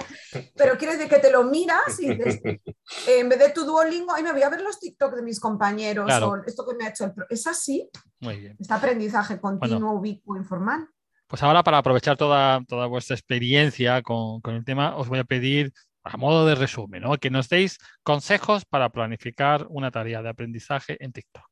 [0.54, 4.32] pero quiere decir que te lo miras y en vez de tu Duolingo, ay, me
[4.32, 7.12] voy a ver los TikTok de mis compañeros, o esto que me ha hecho el...
[7.30, 7.88] Es así,
[8.20, 8.56] Muy bien.
[8.60, 10.86] este aprendizaje continuo, ubicuo, informal.
[11.26, 15.24] Pues ahora para aprovechar toda, toda vuestra experiencia con, con, el tema, os voy a
[15.24, 15.72] pedir
[16.04, 17.16] a modo de resumen, ¿no?
[17.16, 21.48] que nos deis consejos para planificar una tarea de aprendizaje en TikTok.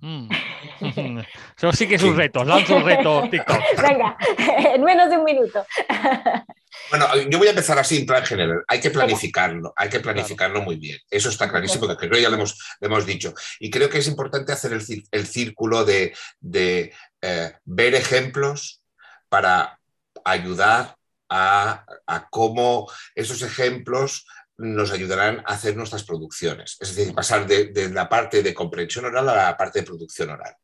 [0.00, 0.28] Mm.
[1.56, 3.60] Eso sí que es un reto, lanzo un reto TikTok.
[3.82, 4.16] Venga,
[4.74, 5.66] en menos de un minuto.
[6.90, 8.62] Bueno, yo voy a empezar así en plan general.
[8.68, 10.98] Hay que planificarlo, hay que planificarlo muy bien.
[11.10, 13.34] Eso está clarísimo, que creo ya lo hemos, hemos dicho.
[13.58, 16.14] Y creo que es importante hacer el, círculo de,
[17.22, 18.82] eh, ver ejemplos
[19.28, 19.80] para
[20.24, 20.97] ayudar
[21.28, 21.84] a,
[22.30, 24.26] cómo esos ejemplos
[24.56, 29.28] nos ayudarán a hacer nuestras producciones, es decir, pasar de, la parte de comprensión oral
[29.28, 30.54] a la parte de producción oral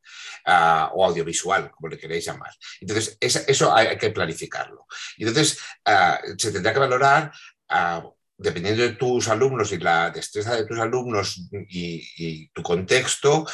[0.94, 2.52] o audiovisual, como le queréis llamar.
[2.80, 4.86] Entonces, eso hay que planificarlo.
[5.16, 5.58] Entonces,
[6.36, 7.32] se tendrá que valorar,
[8.36, 13.46] dependiendo de tus alumnos y la destreza de tus alumnos y tu contexto,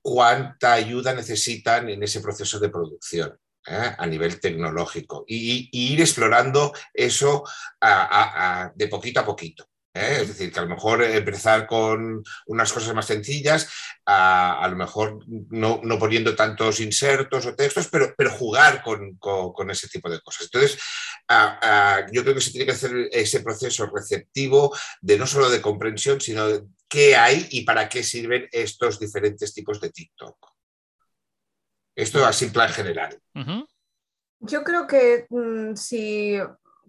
[0.00, 3.38] cuánta ayuda necesitan en ese proceso de producción.
[3.68, 3.94] ¿Eh?
[3.96, 7.44] a nivel tecnológico y, ir explorando eso
[8.74, 9.68] de poquito a poquito.
[9.94, 10.18] ¿eh?
[10.22, 13.68] Es decir, que a lo mejor empezar con unas cosas más sencillas,
[14.06, 20.08] a, lo mejor no, poniendo tantos insertos o textos, pero, pero jugar con, ese tipo
[20.08, 20.44] de cosas.
[20.44, 20.78] Entonces,
[22.12, 26.20] yo creo que se tiene que hacer ese proceso receptivo de no solo de comprensión,
[26.20, 30.57] sino de qué hay y para qué sirven estos diferentes tipos de TikTok.
[31.98, 33.20] Esto así en plan general.
[34.38, 36.38] Yo creo que mm, si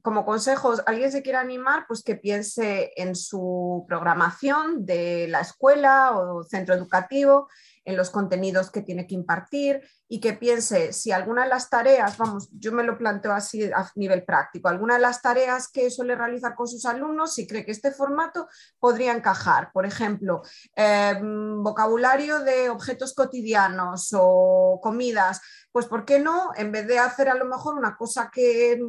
[0.03, 6.15] como consejos alguien se quiere animar, pues que piense en su programación de la escuela
[6.15, 7.49] o centro educativo,
[7.85, 9.81] en los contenidos que tiene que impartir
[10.11, 13.89] y que piense si alguna de las tareas, vamos, yo me lo planteo así a
[13.95, 17.71] nivel práctico, alguna de las tareas que suele realizar con sus alumnos, si cree que
[17.71, 18.47] este formato
[18.79, 19.71] podría encajar.
[19.71, 20.41] Por ejemplo,
[20.75, 25.41] em, vocabulario de objetos cotidianos o comidas,
[25.71, 26.49] pues ¿por qué no?
[26.55, 28.81] En vez de hacer a lo mejor una cosa que,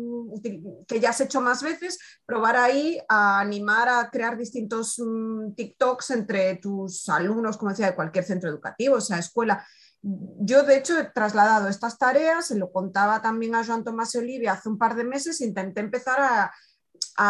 [0.89, 6.13] que ya has hecho más veces, probar ahí a animar a crear distintos mm, TikToks
[6.13, 9.67] entre tus alumnos, como decía, de cualquier centro educativo, o sea, escuela
[10.03, 14.19] yo, de hecho, he trasladado estas tareas, se lo contaba también a Joan Tomás y
[14.19, 16.53] Olivia hace un par de meses, intenté empezar a,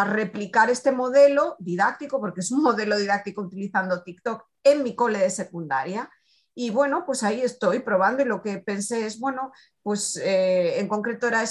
[0.05, 5.31] replicar este modelo didáctico, porque es un modelo didáctico utilizando TikTok en mi cole de
[5.31, 6.09] secundaria.
[6.55, 9.51] Y bueno, pues ahí estoy probando y lo que pensé es, bueno,
[9.83, 11.43] pues eh, en concreto era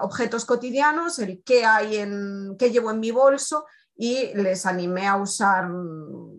[0.00, 3.66] objetos cotidianos, el qué hay en, qué llevo en mi bolso
[3.96, 5.68] y les animé a, usar,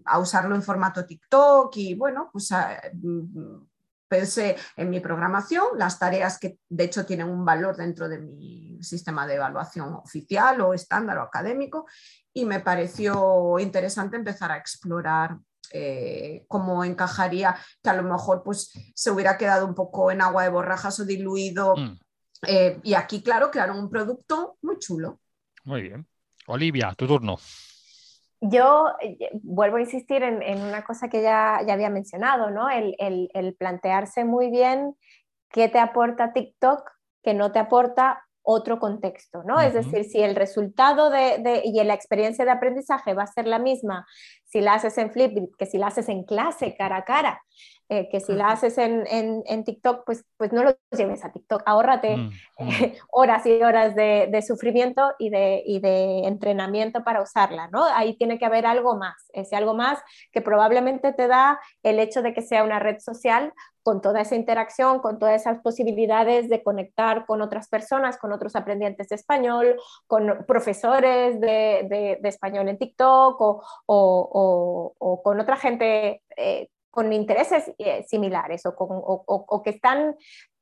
[0.06, 2.50] a usarlo en formato TikTok y bueno, pues
[4.12, 8.78] pensé en mi programación, las tareas que de hecho tienen un valor dentro de mi
[8.84, 11.86] sistema de evaluación oficial o estándar o académico
[12.34, 15.38] y me pareció interesante empezar a explorar
[15.72, 20.44] eh, cómo encajaría, que a lo mejor pues se hubiera quedado un poco en agua
[20.44, 21.78] de borrajas o diluido.
[21.78, 22.00] Mm.
[22.48, 25.22] Eh, y aquí, claro, crearon un producto muy chulo.
[25.64, 26.06] Muy bien.
[26.48, 27.38] Olivia, tu turno.
[28.42, 32.70] Yo eh, vuelvo a insistir en, una cosa que ya, ya había mencionado, ¿no?
[32.70, 34.96] El, plantearse muy bien
[35.50, 36.90] qué te aporta TikTok,
[37.22, 39.62] qué no te aporta otro contexto, ¿no?
[39.62, 43.60] Es decir, si el resultado de, y la experiencia de aprendizaje va a ser la
[43.60, 44.08] misma
[44.46, 47.42] si la haces en Flipgrid que si la haces en clase cara a cara,
[47.94, 51.62] eh, que si la haces en, en, TikTok, pues, pues no lo lleves a TikTok,
[51.66, 52.30] ahórrate mm,
[52.60, 52.94] mm.
[53.12, 57.84] horas y horas de, de sufrimiento y de, y de, entrenamiento para usarla, ¿no?
[57.84, 60.00] Ahí tiene que haber algo más, ese algo más
[60.32, 63.52] que probablemente te da el hecho de que sea una red social
[63.84, 68.56] con toda esa interacción, con todas esas posibilidades de conectar con otras personas, con otros
[68.56, 69.76] aprendientes de español,
[70.08, 77.12] con profesores de, de, español en TikTok o, o, o, con otra gente eh, con
[77.14, 80.16] intereses eh, similares o, con, o, que están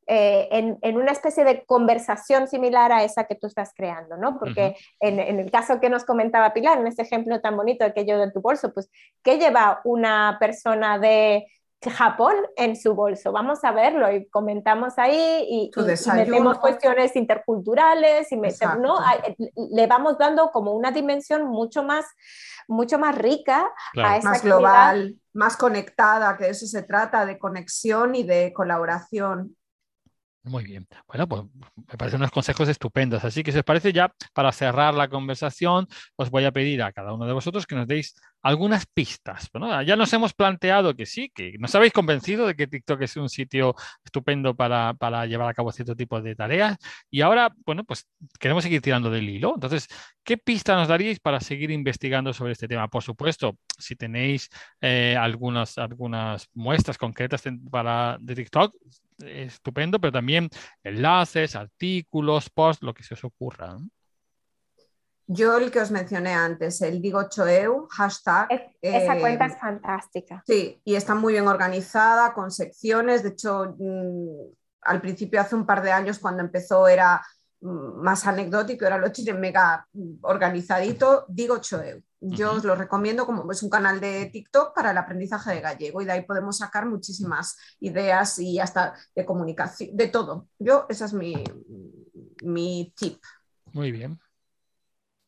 [0.08, 4.40] eh, en, en, una especie de conversación similar a esa que tú estás creando, ¿no?
[4.40, 7.94] Porque en, en, el caso que nos comentaba Pilar, en este ejemplo tan bonito de
[7.94, 8.90] que yo de tu bolso, pues,
[9.24, 11.48] ¿qué lleva una persona de
[11.88, 13.32] Japón en su bolso.
[13.32, 15.72] Vamos a verlo y comentamos ahí y,
[16.14, 18.98] metemos cuestiones interculturales y ¿no?
[19.72, 22.06] le vamos dando como una dimensión mucho más,
[22.68, 27.38] mucho más rica a esa más global, más conectada, que de eso se trata, de
[27.38, 29.56] conexión y de colaboración.
[30.44, 30.88] Muy bien.
[31.08, 31.44] Bueno, pues
[31.76, 33.24] me parecen unos consejos estupendos.
[33.26, 35.86] Así que si os parece ya, para cerrar la conversación,
[36.16, 39.50] os voy a pedir a cada uno de vosotros que nos deis algunas pistas.
[39.86, 43.28] Ya nos hemos planteado que sí, que nos habéis convencido de que TikTok es un
[43.28, 46.78] sitio estupendo para, para llevar a cabo cierto tipo de tareas.
[47.12, 48.08] Y ahora, bueno, pues
[48.40, 49.54] queremos seguir tirando del hilo.
[49.56, 49.88] Entonces,
[50.24, 52.88] ¿qué pista nos daríais para seguir investigando sobre este tema?
[52.88, 58.74] Por supuesto, si tenéis eh, algunas, algunas muestras concretas para, de TikTok,
[59.26, 60.50] estupendo, pero también
[60.84, 63.78] enlaces, artículos, posts, lo que se os ocurra.
[65.32, 68.48] Yo el que os mencioné antes, el Digo Choeu, hashtag.
[68.82, 70.44] esa eh, cuenta es fantástica.
[70.48, 73.22] Sí, y está muy bien organizada, con secciones.
[73.22, 74.52] De hecho, mm,
[74.82, 77.22] al principio, hace un par de años, cuando empezó, era
[77.62, 79.88] mm, más anecdótico, era lo chile mega
[80.22, 81.26] organizadito.
[82.22, 86.02] Yo os lo recomiendo como es un canal de TikTok para el aprendizaje de gallego
[86.02, 90.48] y de ahí podemos sacar muchísimas ideas y hasta de comunicación, de todo.
[90.60, 91.44] Yo, esa es mi,
[92.44, 93.24] mi tip.
[93.72, 94.20] Muy bien.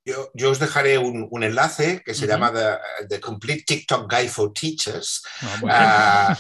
[0.04, 2.52] Yo, yo, os dejaré un, un enlace que se llama
[3.08, 5.24] The, Complete TikTok Guide for Teachers,
[5.70, 6.36] ah,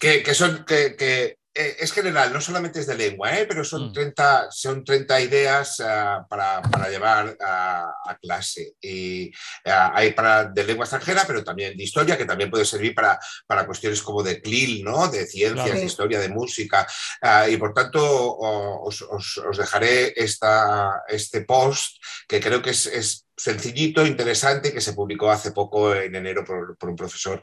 [0.00, 3.46] que, que, son, que, que eh, es general, no solamente es de lengua, ¿eh?
[3.46, 4.52] pero son, 30, mm.
[4.52, 8.74] son 30 ideas ah, para, para, llevar a, clase.
[8.80, 9.32] Y
[9.64, 13.18] ah, hay para de lengua extranjera, pero también de historia, que también puede servir para,
[13.46, 15.08] para cuestiones como de CLIL, ¿no?
[15.08, 16.86] de ciencias, de historia, de música.
[17.22, 21.96] Ah, y por tanto, os, os, os, dejaré esta, este post,
[22.28, 26.76] que creo que es, es sencillito, interesante, que se publicó hace poco en enero por,
[26.76, 27.40] por un profesor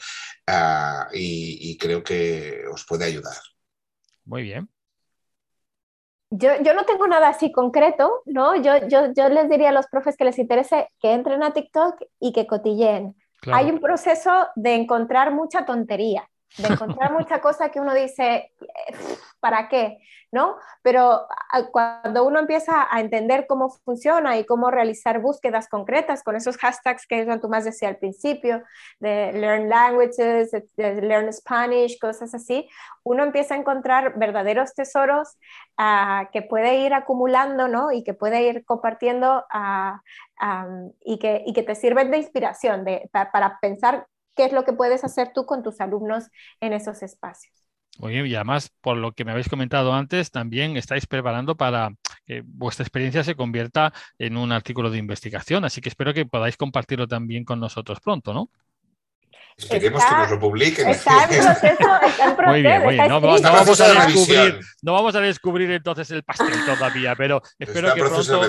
[1.13, 3.37] y, y creo que os puede ayudar.
[4.25, 4.69] Muy bien.
[6.29, 8.55] Yo, yo, no tengo nada así concreto, ¿no?
[8.55, 12.01] Yo, yo, yo, les diría a los profes que les interese que entren a TikTok
[12.19, 13.15] y que cotilleen.
[13.51, 18.51] Hay un proceso de encontrar mucha tontería, de encontrar mucha cosa que uno dice,
[19.43, 19.99] ¿para qué?
[20.33, 20.57] ¿no?
[20.81, 21.27] Pero
[21.71, 27.05] cuando uno empieza a entender cómo funciona y cómo realizar búsquedas concretas con esos hashtags
[27.05, 28.63] que Juan Tomás decía al principio,
[28.99, 32.67] de learn languages, de learn Spanish, cosas así,
[33.03, 35.37] uno empieza a encontrar verdaderos tesoros
[35.77, 37.91] uh, que puede ir acumulando, ¿no?
[37.91, 44.07] Y que puede ir compartiendo um, y, que, te sirven de inspiración de, para pensar
[44.35, 47.62] qué es lo que puedes hacer tú con tus alumnos en esos espacios.
[47.99, 51.91] Bien, y además, por lo que me habéis comentado antes, también estáis preparando para
[52.25, 56.57] que vuestra experiencia se convierta en un artículo de investigación, así que espero que podáis
[56.57, 58.49] compartirlo también con nosotros pronto, ¿no?
[59.57, 60.89] Esperemos que nos lo publiquen.
[60.89, 61.51] Está en proceso,
[62.07, 62.49] está en proceso.
[62.49, 63.07] Muy bien, muy bien.
[63.07, 67.93] No, no, vamos a descubrir, no vamos a descubrir entonces el pastel todavía, pero espero
[67.93, 68.39] que pronto,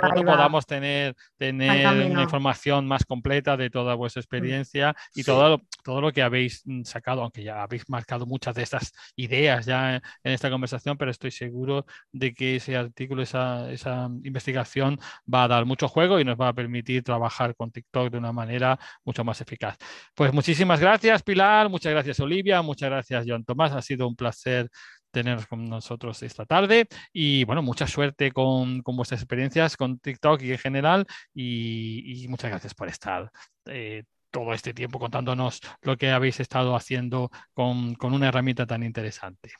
[0.00, 5.62] pronto podamos tener, tener una información más completa de toda vuestra experiencia y todo, lo,
[5.82, 10.32] todo lo que habéis sacado, aunque ya habéis marcado muchas de estas ideas ya en
[10.32, 14.98] esta conversación, pero estoy seguro de que ese artículo, esa, esa investigación
[15.32, 18.32] va a dar mucho juego y nos va a permitir trabajar con TikTok de una
[18.32, 19.76] manera mucho más eficaz.
[20.14, 21.68] Pues muchísimas gracias, Pilar.
[21.68, 22.60] Muchas gracias, Olivia.
[22.60, 23.72] Muchas gracias, John Tomás.
[23.72, 24.68] Ha sido un placer
[25.14, 30.52] tener con nosotros esta tarde y bueno, mucha suerte con, vuestras experiencias con TikTok y
[30.52, 33.30] en general y, muchas gracias por estar
[33.66, 39.52] eh, todo este tiempo contándonos lo que habéis estado haciendo con, una herramienta tan interesante.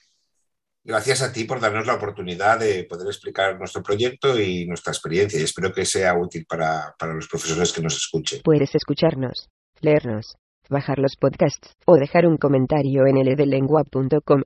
[0.82, 5.38] Gracias a ti por darnos la oportunidad de poder explicar nuestro proyecto y nuestra experiencia
[5.38, 8.40] y espero que sea útil para, para los profesores que nos escuchen.
[8.42, 9.48] Puedes escucharnos,
[9.80, 10.36] leernos
[10.70, 14.42] bajar los podcasts o dejar un comentario en ledlengua.com.